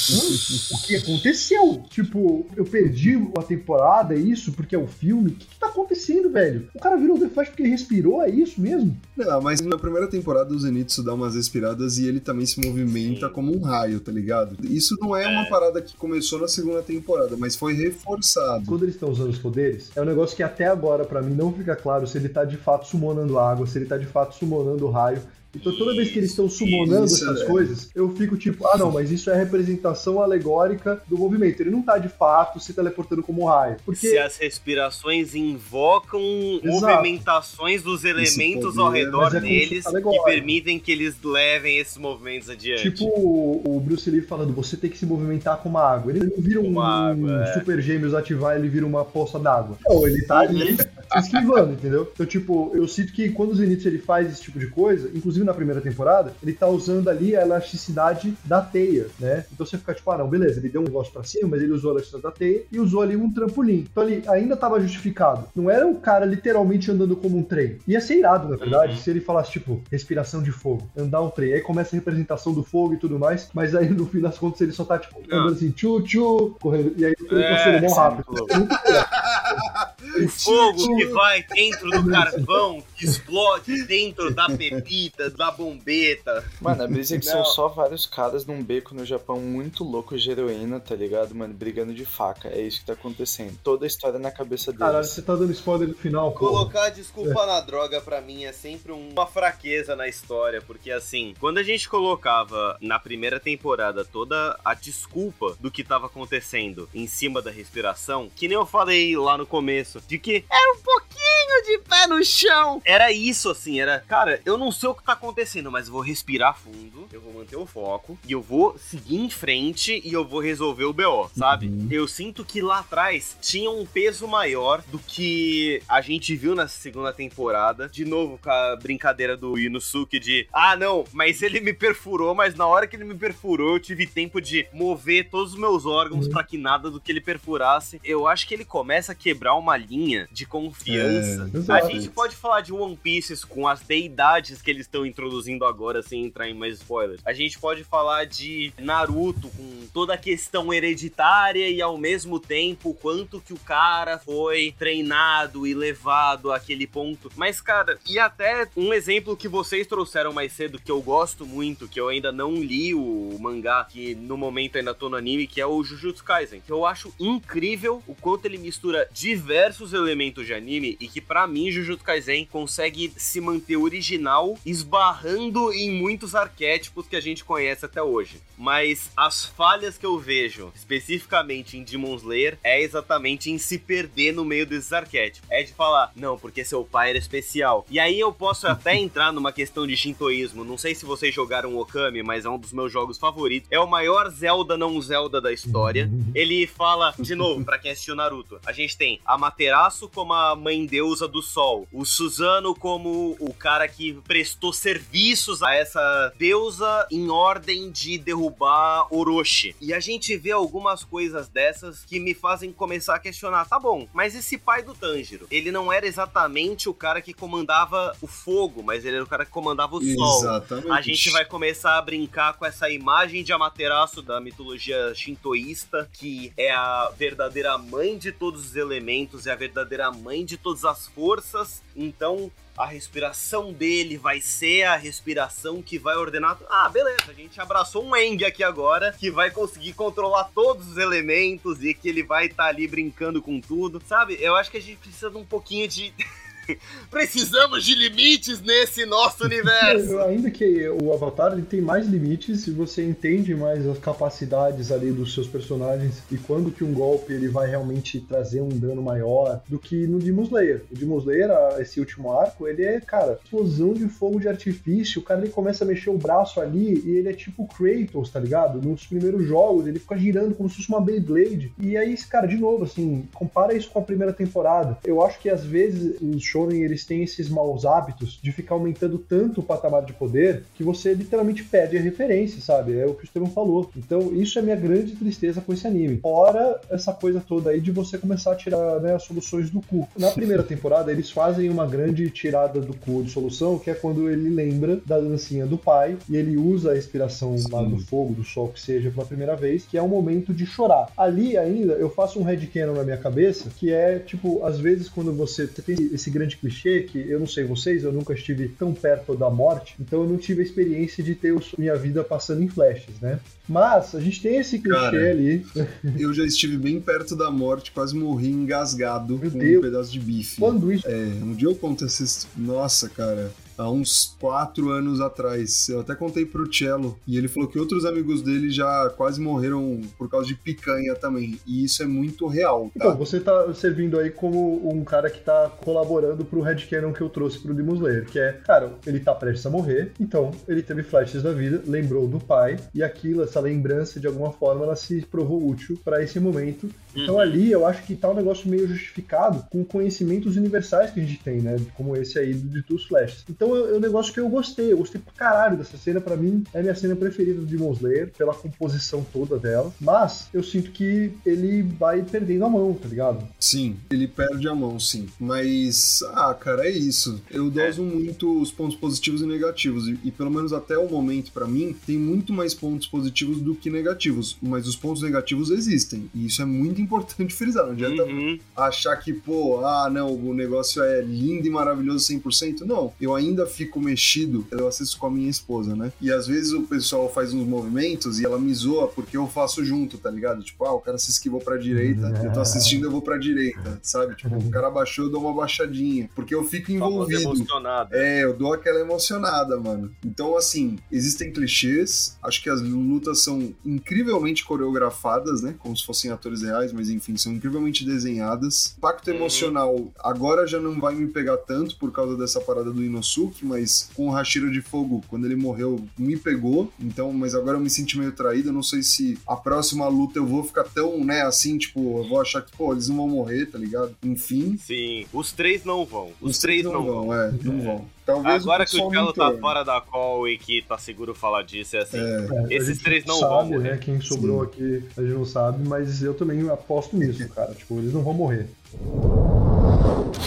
[0.73, 1.83] o que aconteceu?
[1.89, 5.31] Tipo, eu perdi a temporada, é isso, porque é o filme?
[5.31, 6.69] O que, que tá acontecendo, velho?
[6.75, 8.97] O cara virou o The Flash porque ele respirou, é isso mesmo?
[9.17, 13.29] Não, mas na primeira temporada o Zenitsu dá umas respiradas e ele também se movimenta
[13.29, 13.33] Sim.
[13.33, 14.57] como um raio, tá ligado?
[14.65, 18.65] Isso não é, uma parada que começou na segunda temporada, mas foi reforçado.
[18.67, 21.53] Quando eles estão usando os poderes, é um negócio que até agora, pra mim, não
[21.53, 24.89] fica claro se ele tá de fato summonando água, se ele tá de fato summonando
[24.91, 25.23] raio.
[25.57, 27.47] Então toda vez que eles estão summonando Isso, essas é.
[27.47, 31.61] coisas, eu fico tipo, ah não, mas isso é a representação alegórica do movimento.
[31.61, 33.77] Ele não tá de fato se teleportando como um raio.
[33.85, 36.21] Porque Se as respirações invocam
[36.63, 36.97] Exato.
[36.97, 42.91] movimentações dos elementos ao redor é deles que permitem que eles levem esses movimentos adiante.
[42.91, 46.13] Tipo o Bruce Lee falando, você tem que se movimentar com uma água.
[46.13, 47.53] Ele não vira um, água, é.
[47.55, 49.79] super gêmeos ativar, ele vira uma poça d'água.
[49.87, 50.77] Não, ele tá ali.
[51.17, 52.11] esquivando, entendeu?
[52.13, 55.44] Então, tipo, eu sinto que quando o Zenith ele faz esse tipo de coisa, inclusive
[55.45, 59.45] na primeira temporada, ele tá usando ali a elasticidade da teia, né?
[59.53, 61.73] Então você fica tipo, ah, não, beleza, ele deu um negócio pra cima, mas ele
[61.73, 63.87] usou a elasticidade da teia e usou ali um trampolim.
[63.91, 65.47] Então ali ainda tava justificado.
[65.55, 67.79] Não era o cara literalmente andando como um trem.
[67.87, 68.99] Ia ser irado, na verdade, Uhum.
[68.99, 71.53] se ele falasse, tipo, respiração de fogo, andar um trem.
[71.55, 74.61] Aí começa a representação do fogo e tudo mais, mas aí no fim das contas
[74.61, 76.95] ele só tá, tipo, andando assim, tchu, tchu, correndo.
[76.97, 78.25] E aí ele É, consegue mó isso é rápido.
[78.31, 78.51] Muito
[78.87, 79.95] legal.
[80.25, 86.45] O fogo que vai dentro do carvão, que explode dentro da pepita, da bombeta.
[86.61, 87.33] Mano, a brisa é que Não.
[87.33, 91.53] são só vários caras num beco no Japão muito loucos de heroína, tá ligado, mano?
[91.53, 92.49] Brigando de faca.
[92.49, 93.59] É isso que tá acontecendo.
[93.63, 94.79] Toda a história na cabeça deles.
[94.87, 96.39] Caralho, você tá dando spoiler do final, pô.
[96.49, 101.59] Colocar desculpa na droga pra mim é sempre uma fraqueza na história, porque assim, quando
[101.59, 107.43] a gente colocava na primeira temporada toda a desculpa do que tava acontecendo em cima
[107.43, 111.34] da respiração, que nem eu falei lá no começo, de que era um pouquinho
[111.65, 112.81] de pé no chão.
[112.85, 116.03] Era isso assim, era, cara, eu não sei o que tá acontecendo, mas eu vou
[116.03, 120.25] respirar fundo, eu vou manter o foco e eu vou seguir em frente e eu
[120.25, 121.67] vou resolver o BO, sabe?
[121.67, 121.89] Uhum.
[121.91, 126.69] Eu sinto que lá atrás tinha um peso maior do que a gente viu na
[126.69, 127.89] segunda temporada.
[127.89, 132.55] De novo, com a brincadeira do Inosuke de ah, não, mas ele me perfurou, mas
[132.55, 136.27] na hora que ele me perfurou, eu tive tempo de mover todos os meus órgãos
[136.27, 136.33] Uhum.
[136.33, 138.01] pra que nada do que ele perfurasse.
[138.05, 141.34] Eu acho que ele começa a quebrar uma linha de confiança.
[141.69, 146.03] A gente pode falar de One Piece com as deidades que eles estão introduzindo agora,
[146.03, 147.21] sem entrar em mais spoilers.
[147.25, 152.91] A gente pode falar de Naruto com toda a questão hereditária e ao mesmo tempo
[152.91, 157.31] o quanto que o cara foi treinado e levado àquele ponto.
[157.37, 161.89] Mas, cara, e até um exemplo que vocês trouxeram mais cedo, que eu gosto muito,
[161.89, 165.61] que eu ainda não li o mangá, que no momento ainda tô no anime, que
[165.61, 166.61] é o Jujutsu Kaisen.
[166.61, 171.47] Que eu acho incrível o quanto ele mistura diversos elementos de anime e que pra
[171.47, 177.85] mim Jujutsu Kaisen consegue se manter original, esbarrando em muitos arquétipos que a gente conhece
[177.85, 178.41] até hoje.
[178.57, 184.33] Mas as falhas que eu vejo, especificamente em Demon Slayer, é exatamente em se perder
[184.33, 185.49] no meio desses arquétipos.
[185.51, 187.85] É de falar, não, porque seu pai era especial.
[187.91, 190.65] E aí eu posso até entrar numa questão de shintoísmo.
[190.65, 193.69] Não sei se vocês jogaram Okami, mas é um dos meus jogos favoritos.
[193.71, 196.11] É o maior Zelda não Zelda da história.
[196.35, 200.55] Ele fala, de novo, pra quem assistiu Naruto, a gente tem a Materaço como a
[200.55, 207.07] mãe deusa do sol, o Suzano como o cara que prestou serviços a essa deusa
[207.09, 209.77] em ordem de derrubar Orochi.
[209.81, 214.09] E a gente vê algumas coisas dessas que me fazem começar a questionar, tá bom,
[214.13, 218.83] mas esse pai do Tanjiro, ele não era exatamente o cara que comandava o fogo,
[218.83, 220.39] mas ele era o cara que comandava o sol.
[220.41, 220.91] Exatamente.
[220.91, 226.53] A gente vai começar a brincar com essa imagem de Amaterasu da mitologia shintoísta, que
[226.57, 231.04] é a verdadeira mãe de todos os elementos, é a verdadeira mãe de todas as
[231.07, 231.83] forças.
[231.95, 236.59] Então, a respiração dele vai ser a respiração que vai ordenar.
[236.69, 240.97] Ah, beleza, a gente abraçou um Eng aqui agora, que vai conseguir controlar todos os
[240.97, 244.03] elementos e que ele vai estar ali brincando com tudo.
[244.07, 244.37] Sabe?
[244.41, 246.13] Eu acho que a gente precisa de um pouquinho de.
[247.11, 250.19] Precisamos de limites nesse nosso universo.
[250.21, 255.11] Ainda que o Avatar ele tem mais limites e você entende mais as capacidades ali
[255.11, 259.61] dos seus personagens e quando que um golpe ele vai realmente trazer um dano maior
[259.69, 260.83] do que no Demon Slayer.
[260.91, 261.51] O Demon Slayer,
[261.81, 265.85] esse último arco, ele é, cara, explosão de fogo de artifício, o cara ele começa
[265.85, 268.81] a mexer o braço ali e ele é tipo Kratos, tá ligado?
[268.81, 271.73] Nos primeiros jogos ele fica girando como se fosse uma Beyblade.
[271.79, 274.99] E aí, cara, de novo, assim, compara isso com a primeira temporada.
[275.05, 279.19] Eu acho que às vezes os shonen eles têm esses maus hábitos de ficar aumentando
[279.19, 282.97] tanto o patamar de poder que você literalmente perde a referência, sabe?
[282.97, 283.91] É o que o Estevão falou.
[283.97, 286.19] Então, isso é minha grande tristeza com esse anime.
[286.19, 290.07] Fora essa coisa toda aí de você começar a tirar né, as soluções do cu.
[290.17, 294.31] Na primeira temporada, eles fazem uma grande tirada do cu de solução, que é quando
[294.31, 298.45] ele lembra da dancinha do pai e ele usa a respiração lá do fogo, do
[298.45, 301.09] sol, que seja, pela primeira vez, que é um momento de chorar.
[301.17, 305.33] Ali ainda, eu faço um headcanon na minha cabeça, que é, tipo, às vezes quando
[305.33, 308.93] você, você tem esse grande clichê, que eu não sei vocês, eu nunca estive tão
[308.93, 312.63] perto da morte, então eu não tive a experiência de ter o- minha vida passando
[312.63, 313.41] em flashes, né?
[313.69, 315.65] Mas a gente tem esse clichê Cara, ali.
[316.19, 319.79] Eu já estive bem perto da morte, quase morri engasgado Meu com Deus.
[319.79, 320.57] um pedaço de bife.
[320.61, 323.51] Quando isso É, um dia eu conto essa his- Nossa, cara.
[323.77, 325.89] Há uns quatro anos atrás.
[325.89, 330.01] Eu até contei pro Cello e ele falou que outros amigos dele já quase morreram
[330.19, 331.59] por causa de picanha também.
[331.67, 332.91] E isso é muito real, tá?
[332.97, 337.29] Então, você tá servindo aí como um cara que tá colaborando pro headcanon que eu
[337.29, 341.03] trouxe pro Demon Slayer, que é, cara, ele tá prestes a morrer, então ele teve
[341.03, 345.21] flashes da vida, lembrou do pai, e aquilo, essa lembrança, de alguma forma, ela se
[345.23, 346.89] provou útil para esse momento.
[347.15, 347.41] Então Uhum.
[347.41, 351.39] ali eu acho que tá um negócio meio justificado com conhecimentos universais que a gente
[351.43, 351.77] tem, né?
[351.95, 353.45] Como esse aí de Two Flashes.
[353.49, 356.37] Então é é um negócio que eu gostei, eu gostei pra caralho dessa cena, pra
[356.37, 359.93] mim é a minha cena preferida do Demon Slayer, pela composição toda dela.
[360.01, 363.47] Mas eu sinto que ele vai perdendo a mão, tá ligado?
[363.61, 365.27] Sim, ele perde a mão, sim.
[365.39, 367.41] Mas, ah, cara, é isso.
[367.51, 370.09] Eu doso muito os pontos positivos e negativos.
[370.09, 373.75] E, e pelo menos até o momento, pra mim, tem muito mais pontos positivos do
[373.75, 374.57] que negativos.
[374.63, 376.29] Mas os pontos negativos existem.
[376.35, 377.85] E isso é muito importante frisar.
[377.87, 378.59] Não adianta Uhum.
[378.77, 382.81] achar que, pô, ah, não, o negócio é lindo e maravilhoso 100%.
[382.81, 386.13] Não, eu ainda fico mexido, eu assisto com a minha esposa, né?
[386.21, 389.85] E às vezes o pessoal faz uns movimentos e ela me zoa porque eu faço
[389.85, 390.63] junto, tá ligado?
[390.63, 393.99] Tipo, ah, o cara se esquivou pra direita, eu tô assistindo, eu vou pra direita,
[394.03, 394.35] sabe?
[394.37, 397.41] Tipo, o cara baixou, eu dou uma baixadinha, porque eu fico envolvido.
[397.43, 398.15] emocionado.
[398.15, 400.11] É, eu dou aquela emocionada, mano.
[400.25, 402.37] Então, assim, existem clichês.
[402.43, 405.75] Acho que as lutas são incrivelmente coreografadas, né?
[405.79, 408.95] Como se fossem atores reais, mas enfim, são incrivelmente desenhadas.
[408.99, 409.37] Impacto Uhum.
[409.37, 413.03] emocional agora já não vai me pegar tanto por causa dessa parada do
[413.45, 416.93] Sasuke, mas com o Hashiro de Fogo, quando ele morreu, me pegou.
[417.01, 418.73] Então, mas agora eu me senti meio traído.
[418.73, 422.41] Não sei se a próxima luta eu vou ficar tão, né, assim, tipo, eu vou
[422.41, 424.15] achar que, pô, eles não vão morrer, tá ligado?
[424.23, 424.77] Enfim.
[424.79, 426.31] Sim, os três não vão.
[426.41, 427.27] Os, os três, três, não, vão.
[427.27, 427.35] vão.
[427.35, 427.85] É, não é.
[427.85, 428.15] vão.
[428.25, 431.95] Talvez Agora que o Gelo tá fora da call e que tá seguro falar disso,
[431.97, 432.19] é assim.
[432.19, 433.91] É, é esses três não sabe, vão morrer.
[433.91, 433.99] Né?
[433.99, 434.67] Quem sobrou Sim.
[434.67, 437.75] aqui a gente não sabe, mas eu também aposto nisso, cara.
[437.75, 438.67] Tipo, eles não vão morrer.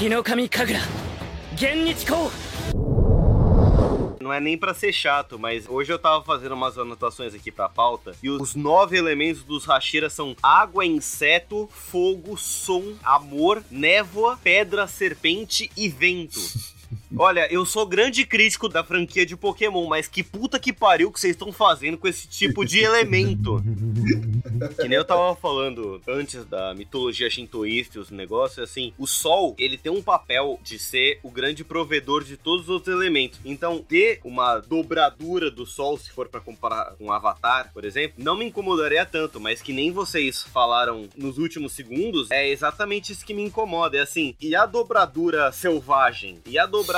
[0.02, 0.80] Hinokami Kagura,
[1.56, 2.32] Genichiko.
[4.20, 7.70] Não é nem pra ser chato, mas hoje eu tava fazendo umas anotações aqui pra
[7.70, 14.88] pauta e os nove elementos dos Hashira são água, inseto, fogo, som, amor, névoa, pedra,
[14.88, 16.40] serpente e vento.
[17.16, 21.20] Olha, eu sou grande crítico da franquia de Pokémon, mas que puta que pariu que
[21.20, 23.64] vocês estão fazendo com esse tipo de elemento.
[24.76, 29.56] Que nem eu tava falando antes da mitologia shintoísta e os negócios, assim, o Sol,
[29.58, 33.40] ele tem um papel de ser o grande provedor de todos os outros elementos.
[33.46, 38.36] Então, ter uma dobradura do Sol, se for pra comparar com Avatar, por exemplo, não
[38.36, 43.34] me incomodaria tanto, mas que nem vocês falaram nos últimos segundos, é exatamente isso que
[43.34, 43.98] me incomoda.
[43.98, 46.40] É assim, e a dobradura selvagem?
[46.46, 46.97] E a dobradura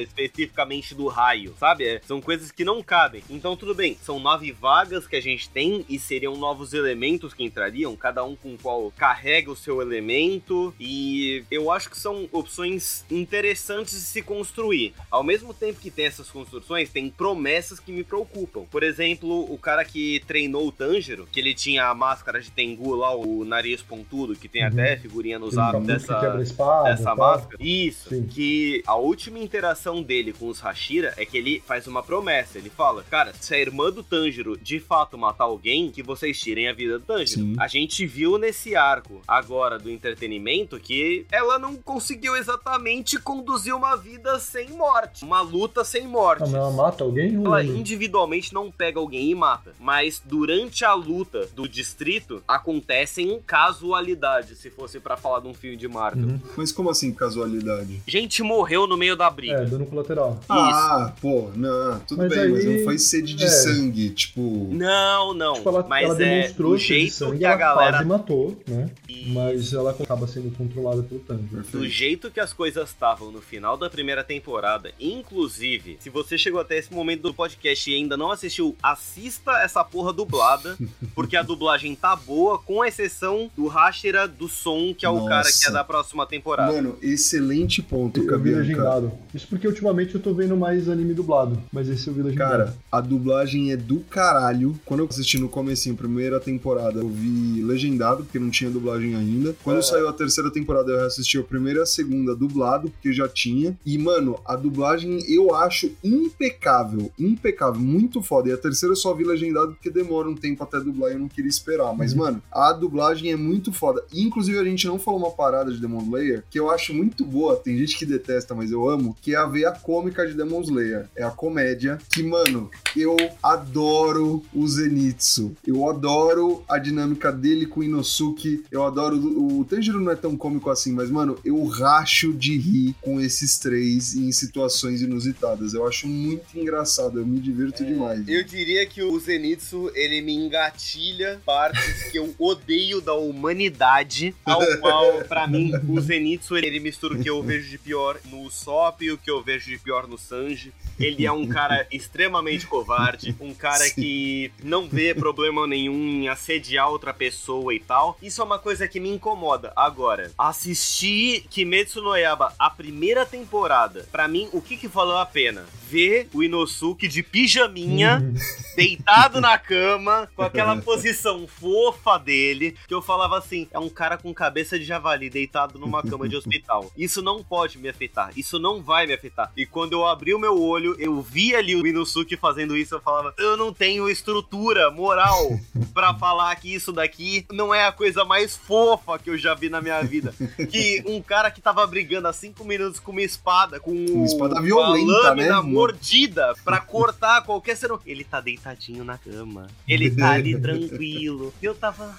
[0.00, 1.54] especificamente do raio?
[1.58, 1.84] Sabe?
[1.86, 3.22] É, são coisas que não cabem.
[3.28, 7.44] Então, tudo bem, são nove vagas que a gente tem e seriam novos elementos que
[7.44, 10.74] entrariam, cada um com o qual carrega o seu elemento.
[10.78, 14.94] E eu acho que são opções interessantes de se construir.
[15.10, 18.64] Ao mesmo tempo que tem essas construções, tem promessas que me preocupam.
[18.70, 22.94] Por exemplo, o cara que treinou o Tanjiro, que ele tinha a máscara de Tengu
[22.94, 24.68] lá, o nariz pontudo, que tem Uhum.
[24.68, 27.56] até figurinha no zap dessa, espada, dessa máscara.
[27.60, 28.08] Isso.
[28.08, 28.26] Sim.
[28.26, 32.58] Que a última interação dele com os Hashira é que ele faz uma promessa.
[32.58, 36.68] Ele fala: Cara, se a irmã do Tanjiro de fato matar alguém, que vocês tirem
[36.68, 37.40] a vida do Tanjiro.
[37.40, 37.56] Sim.
[37.58, 43.96] A gente viu nesse arco agora do entretenimento que ela não conseguiu exatamente conduzir uma
[43.96, 45.24] vida sem morte.
[45.24, 46.40] Uma luta sem morte.
[46.40, 47.34] Mas ela mata alguém?
[47.34, 54.58] Ela individualmente não pega alguém e mata, mas durante a luta do distrito acontecem casualidades,
[54.58, 56.28] se fosse pra falar de um filme de Marvel.
[56.28, 56.40] Uhum.
[56.56, 58.02] Mas como assim casualidade?
[58.06, 59.54] Gente morreu no meio da briga.
[59.54, 60.38] É, dano colateral.
[60.48, 63.48] Ah, pô, não, tudo Mas bem, mas aí- não foi sede de é.
[63.48, 64.68] sangue, tipo.
[64.72, 65.54] Não, não.
[65.54, 67.92] Tipo, ela, mas ela é demonstrou de jeito sangue, que a ela galera.
[67.92, 68.90] quase matou, né?
[69.08, 69.30] Isso.
[69.30, 71.62] Mas ela acaba sendo controlada pelo Tanjiro.
[71.72, 76.60] Do jeito que as coisas estavam no final da primeira temporada, inclusive, se você chegou
[76.60, 80.76] até esse momento do podcast e ainda não assistiu, assista essa porra dublada,
[81.14, 85.42] porque a dublagem tá boa, com exceção do Hashira do som, que é o cara
[85.44, 85.72] que é Nossa.
[85.72, 86.72] da próxima temporada.
[86.72, 89.05] Mano, excelente ponto, Cabianca.
[89.06, 89.26] Legendado.
[89.34, 91.58] Isso porque ultimamente eu tô vendo mais anime dublado.
[91.72, 92.50] Mas esse eu vi legendado.
[92.50, 94.78] Cara, a dublagem é do caralho.
[94.84, 99.54] Quando eu assisti no comecinho, primeira temporada, eu vi legendado, porque não tinha dublagem ainda.
[99.62, 99.82] Quando É.
[99.82, 103.76] saiu a terceira temporada, eu assisti a primeira e a segunda dublado, porque já tinha.
[103.84, 107.10] E, mano, a dublagem eu acho impecável.
[107.18, 108.48] Impecável, muito foda.
[108.48, 111.18] E a terceira eu só vi legendado porque demora um tempo até dublar e eu
[111.20, 111.94] não queria esperar.
[111.94, 112.18] Mas, Uhum.
[112.18, 114.02] mano, a dublagem é muito foda.
[114.14, 117.56] Inclusive, a gente não falou uma parada de Demon Slayer que eu acho muito boa.
[117.56, 118.95] Tem gente que detesta, mas eu amo.
[119.20, 121.06] Que é a veia cômica de Demon Slayer.
[121.14, 125.54] É a comédia que, mano, eu adoro o Zenitsu.
[125.66, 128.64] Eu adoro a dinâmica dele com o Inosuke.
[128.70, 129.16] Eu adoro.
[129.16, 133.20] O, o Tanjiro não é tão cômico assim, mas, mano, eu racho de rir com
[133.20, 135.74] esses três em situações inusitadas.
[135.74, 138.26] Eu acho muito engraçado, eu me divirto demais.
[138.28, 144.60] Eu diria que o Zenitsu, ele me engatilha partes que eu odeio da humanidade, ao
[144.78, 148.50] qual, pra mim, o Zenitsu, ele mistura o que eu vejo de pior no
[148.86, 150.72] Usopp e o que eu vejo de pior no Sanji.
[150.98, 153.94] Ele é um cara extremamente covarde, um cara Sim.
[153.94, 158.16] que não vê problema nenhum em assediar outra pessoa e tal.
[158.22, 159.72] Isso é uma coisa que me incomoda.
[159.76, 165.26] Agora, assistir Kimetsu no Yaba a primeira temporada, pra mim, o que que valeu a
[165.26, 165.66] pena?
[165.88, 168.22] Ver o Inosuke de pijaminha,
[168.74, 174.16] deitado na cama, com aquela posição fofa dele, que eu falava assim, é um cara
[174.16, 176.90] com cabeça de javali deitado numa cama de hospital.
[176.96, 179.50] Isso não pode me afetar, isso não vai me afetar.
[179.56, 183.00] E quando eu abri o meu olho, eu vi ali o Inosuke fazendo isso, eu
[183.00, 185.58] falava, eu não tenho estrutura moral
[185.94, 189.68] pra falar que isso daqui não é a coisa mais fofa que eu já vi
[189.68, 190.34] na minha vida.
[190.70, 194.54] Que um cara que tava brigando há cinco minutos com uma espada, com Uma espada
[194.54, 195.48] uma violenta, né?
[195.48, 197.90] lâmina mordida pra cortar qualquer ser.
[198.04, 199.68] Ele tá deitadinho na cama.
[199.86, 201.54] Ele tá ali tranquilo.
[201.62, 202.18] E eu tava.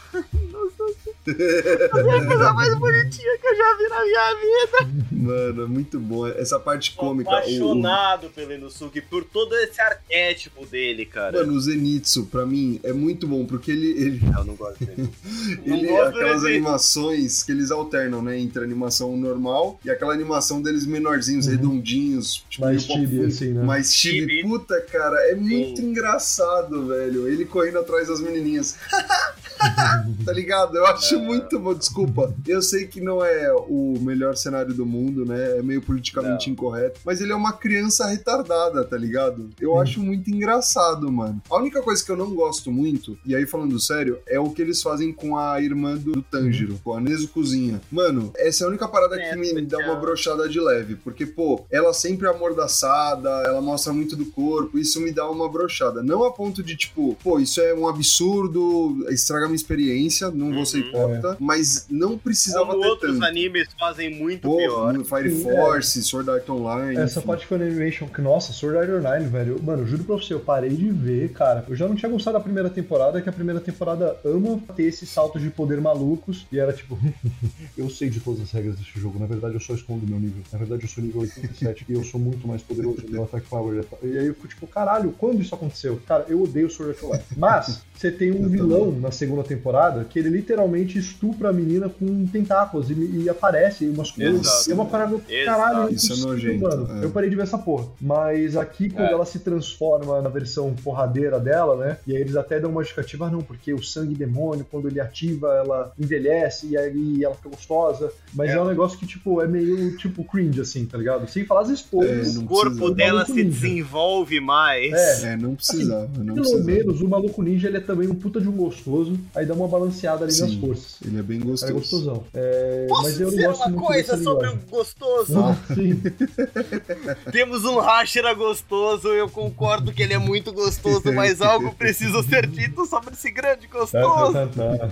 [1.28, 5.08] Nossa, a coisa mais bonitinha que eu já vi na minha vida.
[5.12, 6.28] Mano, é muito bom.
[6.28, 7.30] Essa parte cômica.
[7.30, 11.40] o- o- apaixonado pelo Inosuke, por todo esse arquétipo dele, cara.
[11.40, 15.10] Mano, o Zenitsu, pra mim, é muito bom, porque ele, ele, Eu não gosto dele.
[15.66, 16.56] Não ele gosto aquelas dele.
[16.56, 18.38] animações que eles alternam, né?
[18.40, 21.52] Entre a animação normal e aquela animação deles menorzinhos, Uhum.
[21.52, 22.46] redondinhos.
[22.50, 23.64] Tipo, Mais chibi, assim, né?
[23.64, 24.20] Mais chibi.
[24.20, 24.44] Chibi.
[24.44, 27.28] Puta, cara, é muito engraçado, velho.
[27.28, 28.76] Ele correndo atrás das menininhas.
[30.26, 30.78] tá ligado?
[30.78, 31.74] Eu acho muito bom.
[31.74, 32.34] Desculpa.
[32.48, 35.58] Eu sei que não é o melhor cenário do mundo, né?
[35.58, 36.54] É meio politicamente Não.
[36.54, 37.00] incorreto.
[37.06, 39.50] Mas ele é uma criança retardada, tá ligado?
[39.60, 39.82] Eu Hum.
[39.82, 41.42] acho muito engraçado, mano.
[41.50, 44.62] A única coisa que eu não gosto muito, e aí falando sério, é o que
[44.62, 47.82] eles fazem com a irmã do, do Tanjiro, com a Nezu Cozinha.
[47.92, 50.96] Mano, essa é a única parada É, que me, dá uma brochada de leve.
[50.96, 55.50] Porque, pô, ela sempre é amordaçada, ela mostra muito do corpo, isso me dá uma
[55.50, 56.02] brochada.
[56.04, 60.66] Não a ponto de, tipo, pô, isso é um absurdo, estraga minha experiência, não vou
[60.66, 60.84] ser
[61.16, 63.26] Hipócrita, mas não precisava Como ter outros tanto.
[63.26, 64.94] animes fazem muito Pô, pior.
[65.04, 66.98] Fire Sim, Force, Sword Art Online.
[66.98, 67.28] Essa enfim.
[67.28, 69.62] parte foi animation que, nossa, Sword Art Online, velho.
[69.64, 71.66] Mano, eu juro pra você, eu parei de ver, cara.
[71.68, 75.10] Eu já não tinha gostado da primeira temporada, que a primeira temporada ama ter esses
[75.10, 76.46] saltos de poder malucos.
[76.52, 76.98] E era tipo,
[77.78, 79.20] eu sei de todas as regras desse jogo.
[79.20, 80.42] Na verdade, eu só escondo meu nível.
[80.52, 83.04] Na verdade, eu sou nível 87 e eu sou muito mais poderoso.
[83.10, 83.84] Meu attack power.
[84.02, 86.00] é- E aí eu fico tipo, caralho, quando isso aconteceu?
[86.08, 87.24] Cara, eu odeio Sword Art Online.
[87.36, 92.26] Mas, você tem um vilão na segunda temporada que ele literalmente estupra a menina com
[92.28, 92.94] tentáculos e,
[93.24, 94.68] e aparece umas coisas.
[94.68, 97.02] É uma parada, caralho, Isso é nojento, mano.
[97.02, 97.06] é.
[97.06, 97.88] Eu parei de ver essa porra.
[98.02, 99.14] Mas aqui, quando É.
[99.14, 101.98] ela se transforma na versão porradeira dela, né?
[102.08, 105.00] E aí eles até dão uma justificativa, ah, não, porque o sangue demônio, quando ele
[105.00, 108.12] ativa, ela envelhece e aí ela fica gostosa.
[108.34, 108.62] Mas é, É.
[108.62, 111.28] um negócio que, tipo, é meio, tipo, cringe, assim, tá ligado?
[111.30, 112.36] Sem falar as É, esposas.
[112.36, 112.96] não O corpo precisa.
[112.96, 113.50] dela se ninja.
[113.50, 114.94] desenvolve mais.
[114.94, 115.34] É.
[115.34, 116.64] É, não precisava, não Pelo precisava.
[116.64, 119.68] menos o maluco ninja ele é também um puta de um gostoso, aí dá uma
[119.68, 120.60] balanceada ali nas Sim.
[120.88, 121.08] Forças.
[121.08, 121.74] Ele é bem É gostoso.
[121.74, 122.24] gostosão.
[122.34, 125.40] É, Posso mas eu dizer gosto uma muito coisa sobre o gostoso?
[125.40, 126.02] Ah, sim.
[127.32, 132.48] Temos um Hashira gostoso, eu concordo que ele é muito gostoso, mas algo precisa ser
[132.48, 134.34] dito sobre esse grande Tá, gostoso.
[134.34, 134.92] tá, tá, tá.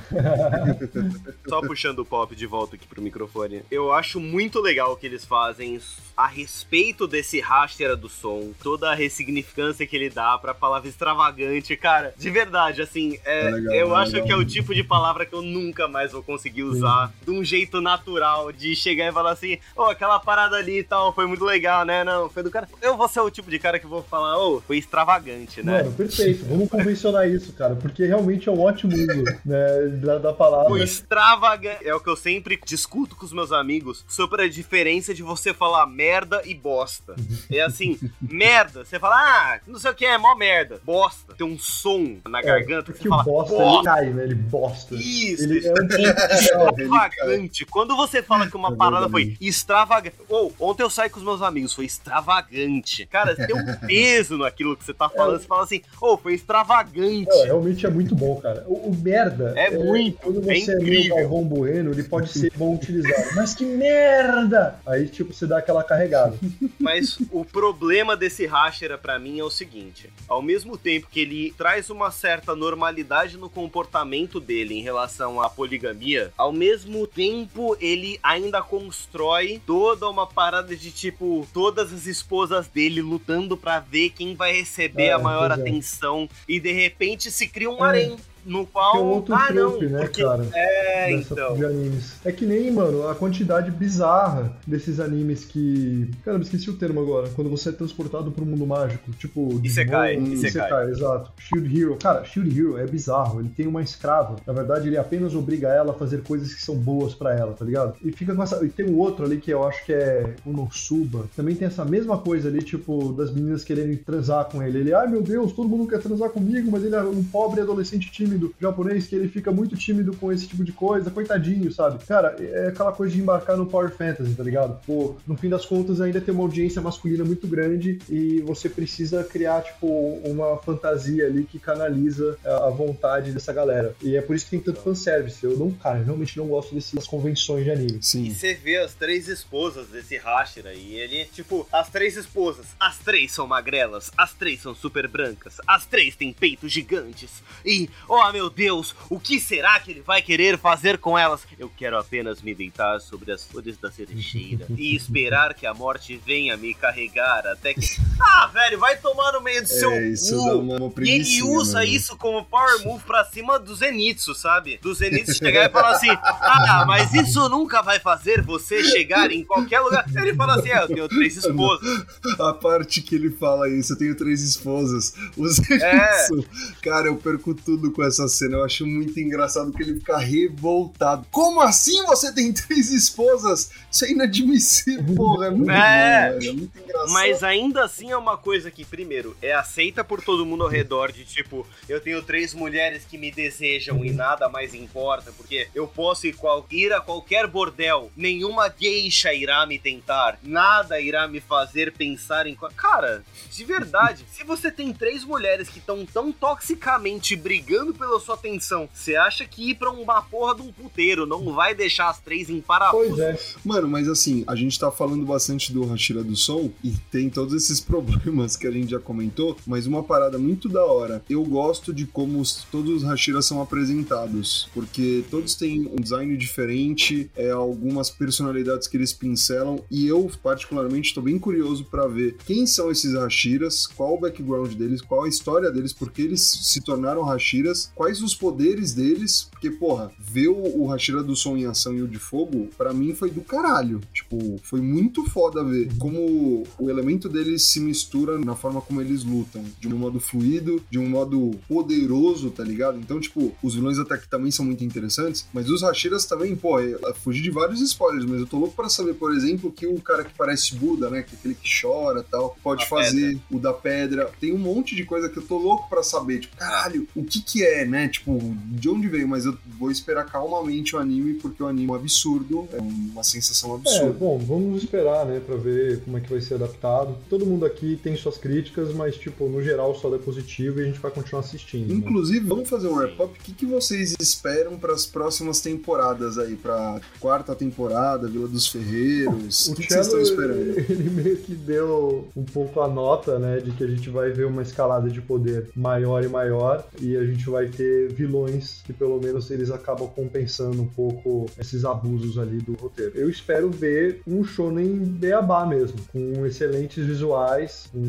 [1.50, 3.62] Só puxando o pop de volta aqui pro microfone.
[3.72, 5.80] Eu acho muito legal o que eles fazem
[6.16, 11.76] a respeito desse Hashira do som, toda a ressignificância que ele dá pra palavra extravagante.
[11.76, 14.28] Cara, de verdade, assim, é, É legal, eu é acho legal.
[14.28, 17.44] que é o tipo de palavra que eu nunca mais vou conseguir usar de um
[17.44, 21.44] jeito natural, de chegar e falar assim, ô, aquela parada ali e tal, foi muito
[21.44, 22.04] legal, né?
[22.04, 22.68] Não, foi do cara.
[22.82, 25.84] Eu vou ser o tipo de cara que vou falar, ô, foi extravagante, né?
[25.84, 26.46] Mano, perfeito.
[26.46, 30.72] Vamos convencionar isso, cara, porque realmente é um ótimo uso né, da, da palavra.
[30.72, 35.14] O extravagante é o que eu sempre discuto com os meus amigos sobre a diferença
[35.14, 37.16] de você falar merda e bosta.
[37.52, 40.80] É assim, merda, você fala, ah, não sei o que é, mó merda.
[40.84, 43.84] Bosta, tem um som na garganta que Porque você o fala, bosta, ele bosta.
[43.90, 44.24] cai, né?
[44.24, 44.96] Ele bosta.
[44.96, 47.66] Isso, Ele é extravagante.
[47.66, 50.16] Quando você fala que uma É parada foi extravagante.
[50.30, 53.06] Ou, ontem eu saí com os meus amigos, foi extravagante.
[53.06, 55.40] Cara, tem um peso naquilo que você tá falando.
[55.40, 57.36] Você fala assim, ô, foi extravagante.
[57.46, 58.64] Realmente é muito bom, cara.
[58.68, 59.54] O, o merda.
[59.56, 61.16] É muito, Quando é você é, meio incrível.
[61.18, 63.36] Galvão Bueno, ele pode ser bom utilizado.
[63.36, 64.80] Mas que merda!
[64.86, 66.38] Aí, tipo, você dá aquela carregada.
[66.80, 71.54] Mas o problema desse Hashira pra mim é o seguinte: ao mesmo tempo que ele
[71.58, 78.20] traz uma certa normalidade no comportamento dele em relação à poligamia, ao mesmo tempo ele
[78.22, 84.36] ainda constrói toda uma parada de tipo todas as esposas dele lutando pra ver quem
[84.36, 87.88] vai receber É, a maior atenção e de repente se cria um É.
[87.88, 88.18] harém.
[88.46, 88.92] No qual.
[88.92, 90.24] Que é um outro ah, não, né, porque...
[90.24, 90.48] cara?
[90.54, 91.56] É, dessa então.
[91.56, 92.14] de animes.
[92.24, 96.12] É que nem, mano, a quantidade bizarra desses animes que.
[96.24, 97.30] Cara, eu esqueci o termo agora.
[97.36, 99.12] Quando você é transportado pro mundo mágico.
[99.14, 100.90] Tipo, Isekai, Digimon, Isekai.
[100.90, 101.32] exato.
[101.38, 101.98] Shield Hero.
[101.98, 103.40] Cara, Shield Hero é bizarro.
[103.40, 104.36] Ele tem uma escrava.
[104.46, 107.66] Na verdade, ele apenas obriga ela a fazer coisas que são boas pra ela, tá
[107.66, 107.96] ligado?
[108.04, 108.64] E fica com essa.
[108.64, 111.26] E tem um outro ali que eu acho que é o Nosuba.
[111.36, 114.80] Também tem essa mesma coisa ali, tipo, das meninas querendo transar com ele.
[114.80, 118.12] Ele, ai meu Deus, todo mundo quer transar comigo, mas ele é um pobre adolescente
[118.12, 122.04] tímido japonês que ele fica muito tímido com esse tipo de coisa, coitadinho, sabe?
[122.06, 124.80] Cara, é aquela coisa de embarcar no Power Fantasy, tá ligado?
[124.86, 129.24] Pô, no fim das contas ainda tem uma audiência masculina muito grande e você precisa
[129.24, 129.88] criar, tipo,
[130.26, 133.96] uma fantasia ali que canaliza a vontade dessa galera.
[134.02, 135.44] E é por isso que tem tanto fanservice.
[135.44, 138.00] Eu não, cara, realmente não gosto dessas convenções de anime.
[138.00, 138.34] E Sim.
[138.34, 143.32] você vê as três esposas desse Hashira e ele, tipo, as três esposas, as três
[143.32, 147.44] são magrelas, as três são super brancas, as três têm peitos gigantes.
[147.66, 147.90] E,
[148.30, 151.42] oh meu Deus, o que será que ele vai querer fazer com elas?
[151.60, 156.20] Eu quero apenas me deitar sobre as flores da cerejeira e esperar que a morte
[156.26, 157.86] venha me carregar até que.
[158.28, 160.52] Ah, velho, vai tomar no meio do seu É, isso cu.
[160.60, 161.86] uma, uma E ele usa mano.
[161.92, 164.78] isso como power move pra cima do Zenitsu, sabe?
[164.82, 169.44] Do Zenitsu chegar e falar assim: Ah, mas isso nunca vai fazer você chegar em
[169.44, 170.06] qualquer lugar.
[170.16, 172.06] Ele fala assim: É, eu tenho três esposas.
[172.40, 175.14] A parte que ele fala isso, eu tenho três esposas.
[175.36, 175.50] O É.
[175.50, 176.50] Zenitsu,
[176.82, 178.58] cara, eu perco tudo com essa cena.
[178.58, 181.26] Eu acho muito engraçado que ele fica revoltado.
[181.32, 183.70] Como assim você tem três esposas?
[183.92, 185.48] Isso é inadmissível, porra.
[185.48, 186.32] É muito É.
[186.32, 186.46] bom.
[186.46, 187.12] É muito engraçado.
[187.12, 191.12] Mas ainda assim é uma coisa que, primeiro, é aceita por todo mundo ao redor,
[191.12, 195.88] de tipo, eu tenho três mulheres que me desejam e nada mais importa, porque eu
[195.88, 201.40] posso ir, qual- ir a qualquer bordel, nenhuma geisha irá me tentar, nada irá me
[201.40, 202.56] fazer pensar em.
[202.76, 208.36] Cara, de verdade, se você tem três mulheres que estão tão toxicamente brigando pela sua
[208.36, 212.20] atenção, você acha que ir pra uma porra de um puteiro não vai deixar as
[212.20, 213.08] três em parafuso?
[213.16, 213.40] Pois é.
[213.64, 217.54] Mano, mas assim, a gente tá falando bastante do Hashira do Sol e tem todos
[217.54, 221.24] esses problemas que a gente já comentou, mas uma parada muito da hora.
[221.30, 226.36] Eu gosto de como os- todos os Hashiras são apresentados, porque todos têm um design
[226.38, 232.38] diferente, é, algumas personalidades que eles pincelam, e eu, particularmente, tô bem curioso pra ver
[232.46, 236.82] quem são esses Hashiras, qual o background deles, qual a história deles, porque eles se
[236.82, 241.96] tornaram Hashiras, quais os poderes deles, porque, porra, ver o, Hashira do Som em ação
[241.96, 244.02] e o de fogo, pra mim foi do caralho.
[244.14, 249.24] Tipo, foi muito foda ver como o elemento deles se mistura na forma como eles
[249.24, 253.00] lutam, de um modo fluido, de um modo poderoso, tá ligado?
[253.00, 256.80] Então, tipo, os vilões até que também são muito interessantes, mas os Hashiras também, pô,
[256.80, 259.88] é, é, fugir de vários spoilers, mas eu tô louco pra saber, por exemplo, que
[259.88, 262.88] o cara que parece Buda, né, que é aquele que chora e tal, pode A
[262.88, 264.32] fazer o da pedra.
[264.40, 267.42] Tem um monte de coisa que eu tô louco pra saber, tipo, caralho, o que
[267.42, 268.08] que é, né?
[268.08, 269.28] Tipo, de onde veio?
[269.28, 273.24] Mas eu vou esperar calmamente o anime, porque o anime é um absurdo, é uma
[273.24, 274.14] sensação É, absurda.
[274.14, 277.18] bom, vamos esperar, né, pra ver como é que vai ser adaptado.
[277.30, 280.84] Todo mundo aqui tem suas críticas, mas, tipo, no geral o saldo é positivo e
[280.84, 281.88] a gente vai continuar assistindo.
[281.90, 281.96] né?
[281.96, 283.38] Inclusive, vamos fazer um wrap-up.
[283.38, 286.56] O que, que vocês esperam para as próximas temporadas aí?
[286.56, 289.68] Pra quarta temporada, Vila dos Ferreiros?
[289.68, 290.78] O, O que, que vocês estão esperando?
[290.78, 294.46] ele meio que deu um pouco a nota, né, de que a gente vai ver
[294.46, 299.20] uma escalada de poder maior e maior, e a gente vai ter vilões que pelo
[299.20, 303.14] menos eles acabam compensando um pouco esses abusos ali do roteiro.
[303.16, 308.00] Eu espero ver um shonen beabá mesmo, com excelentes visuais, com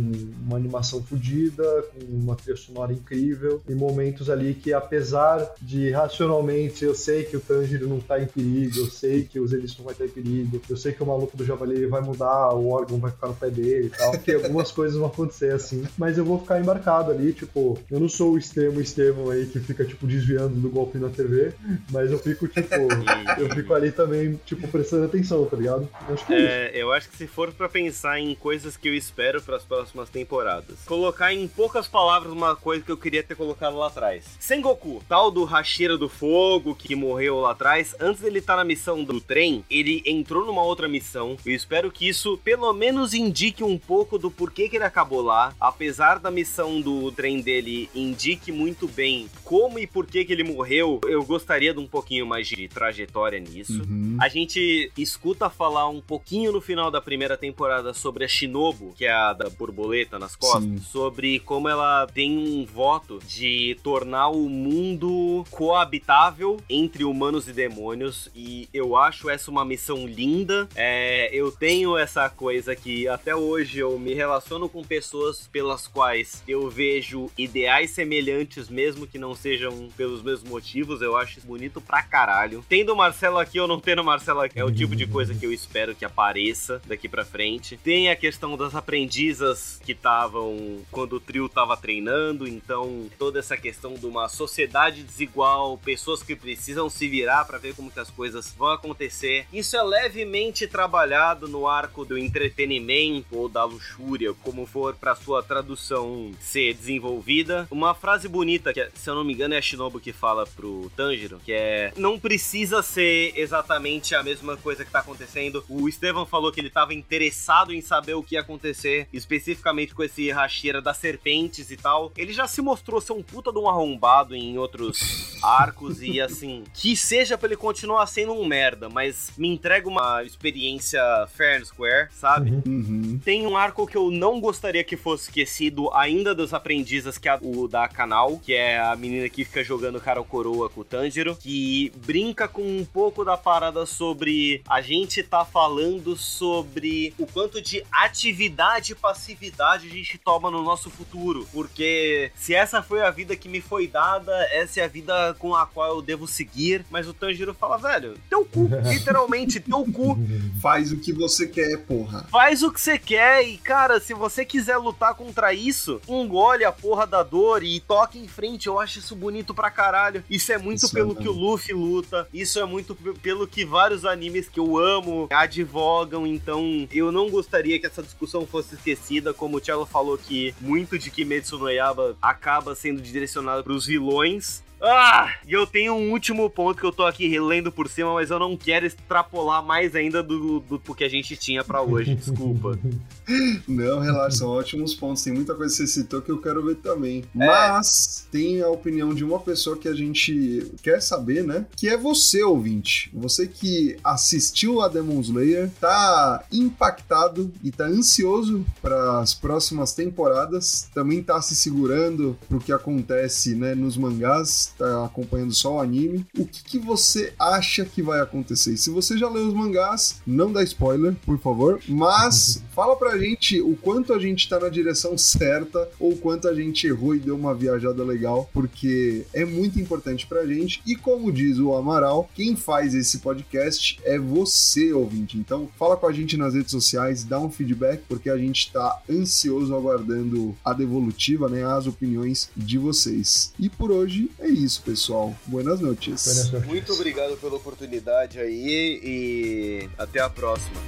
[0.45, 6.85] uma animação fodida, com uma trilha sonora incrível, e momentos ali que apesar de racionalmente
[6.85, 9.87] eu sei que o Tanjiro não tá em perigo, eu sei que o Zenitsu não
[9.87, 12.99] vai estar em perigo, eu sei que o maluco do Javali vai mudar, o órgão
[12.99, 16.25] vai ficar no pé dele e tal, que algumas coisas vão acontecer assim, mas eu
[16.25, 20.07] vou ficar embarcado ali, tipo, eu não sou o extremo Estevão aí que fica, tipo,
[20.07, 21.53] desviando do golpe na TV,
[21.91, 22.75] mas eu fico, tipo,
[23.39, 25.89] eu fico ali também, tipo, prestando atenção, tá ligado?
[26.09, 26.57] Eu acho que é.
[26.57, 30.09] É, eu acho que se for pra pensar em coisas que eu espero pras próximas
[30.09, 34.25] temporadas, colocar em poucas palavras uma coisa que eu queria ter colocado lá atrás.
[34.39, 39.03] Sengoku, tal do Hashira do Fogo que morreu lá atrás, antes dele estar na missão
[39.05, 41.37] do trem, ele entrou numa outra missão.
[41.45, 45.55] Eu espero que isso pelo menos indique um pouco do porquê que ele acabou lá,
[45.61, 50.45] apesar da missão do trem dele indique muito bem como e por que que ele
[50.45, 51.01] morreu.
[51.05, 53.83] Eu gostaria de um pouquinho mais de trajetória nisso.
[53.83, 54.17] Uhum.
[54.21, 59.05] A gente escuta falar um pouquinho no final da primeira temporada sobre a Shinobu, que
[59.05, 60.79] é a da borboleta nas costas, Sim.
[60.79, 68.29] sobre como ela tem um voto de tornar o mundo coabitável entre humanos e demônios.
[68.35, 70.69] E eu acho essa uma missão linda.
[70.75, 76.43] É, eu tenho essa coisa que até hoje eu me relaciono com pessoas pelas quais
[76.47, 81.81] eu vejo ideais semelhantes, mesmo que não não sejam pelos mesmos motivos, eu acho bonito
[81.81, 82.65] pra caralho.
[82.69, 85.35] Tendo o Marcelo aqui ou não tendo o Marcelo aqui, é o tipo de coisa
[85.35, 87.77] que eu espero que apareça daqui pra frente.
[87.77, 93.57] Tem a questão das aprendizas que estavam quando o trio tava treinando, então toda essa
[93.57, 98.11] questão de uma sociedade desigual, pessoas que precisam se virar para ver como que as
[98.11, 99.47] coisas vão acontecer.
[99.53, 105.43] Isso é levemente trabalhado no arco do entretenimento ou da luxúria, como for para sua
[105.43, 107.67] tradução ser desenvolvida.
[107.71, 110.91] Uma frase bonita que, se eu não me engano, é a Shinobu que fala pro
[110.97, 115.65] Tanjiro, que é não precisa ser exatamente a mesma coisa que tá acontecendo.
[115.69, 120.03] O Estevam falou que ele tava interessado em saber o que ia acontecer, especificamente com
[120.03, 122.13] esse Hashira das serpentes e tal.
[122.17, 126.65] Ele já se mostrou ser um puta de um arrombado em outros arcos e assim,
[126.75, 131.01] que seja pra ele continuar sendo um merda, mas me entrega uma experiência
[131.35, 132.51] fair and square, sabe?
[132.67, 133.21] Uhum.
[133.25, 137.39] Tem um arco que eu não gostaria que fosse esquecido ainda dos aprendizes, que é
[137.41, 140.85] o da Canal, que é a menina que fica jogando cara ou coroa com o
[140.85, 147.27] Tanjiro, que brinca com um pouco da parada sobre a gente tá falando sobre o
[147.27, 151.47] quanto de atividade e passividade a gente toma no nosso futuro.
[151.53, 155.55] Porque se essa foi a vida que me foi dada, essa é a vida com
[155.55, 156.85] a qual eu devo seguir.
[156.91, 160.19] Mas o Tanjiro fala, velho, teu cu, literalmente, teu cu.
[160.61, 162.27] Faz o que você quer, porra.
[162.31, 166.73] Faz o que você quer e, cara, se você quiser lutar contra isso, engole a
[166.73, 168.67] porra da dor e toque em frente.
[168.67, 170.25] Eu acho isso bonito pra caralho.
[170.29, 172.29] Isso é muito Isso pelo é que o Luffy luta.
[172.33, 176.27] Isso é muito pelo que vários animes que eu amo advogam.
[176.27, 179.33] Então, eu não gostaria que essa discussão fosse esquecida.
[179.33, 184.63] Como o Thiago falou que muito de Kimetsu no Yaiba acaba sendo direcionado pros vilões.
[184.81, 188.31] Ah, e eu tenho um último ponto que eu tô aqui relendo por cima, mas
[188.31, 192.15] eu não quero extrapolar mais ainda do, do, do que a gente tinha pra hoje,
[192.15, 192.79] desculpa.
[193.67, 195.23] Não, relaxa, são ótimos pontos.
[195.23, 197.25] Tem muita coisa que você citou que eu quero ver também.
[197.35, 201.67] Mas tem a opinião de uma pessoa que a gente quer saber, né?
[201.77, 203.11] Que é você, ouvinte.
[203.13, 210.89] Você que assistiu a Demon Slayer, tá impactado e tá ansioso para as próximas temporadas.
[210.95, 216.27] Também tá se segurando pro que acontece, né, nos mangás, tá acompanhando só o anime.
[216.39, 218.73] O que, que você acha que vai acontecer?
[218.73, 221.81] E Se você já leu os mangás, não dá spoiler, por favor.
[221.89, 226.49] Mas fala pra gente o quanto a gente tá na direção certa ou o quanto
[226.49, 230.83] a gente errou e deu uma viajada legal, porque é muito importante pra gente.
[230.87, 235.39] E como diz o Amaral, quem faz esse podcast é você, ouvinte.
[235.39, 239.01] Então fala com a gente nas redes sociais, dá um feedback, porque a gente tá
[239.09, 241.65] ansioso aguardando a devolutiva, né?
[241.65, 243.53] As opiniões de vocês.
[243.59, 245.35] E por hoje é isso, pessoal.
[245.47, 246.25] Buenas noches.
[246.25, 246.69] Buenas noches.
[246.69, 250.81] Muito obrigado pela oportunidade aí e até a próxima.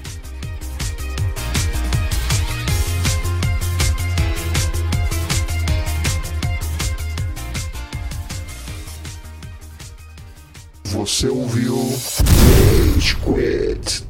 [10.85, 14.09] Você ouviu Rage Quit.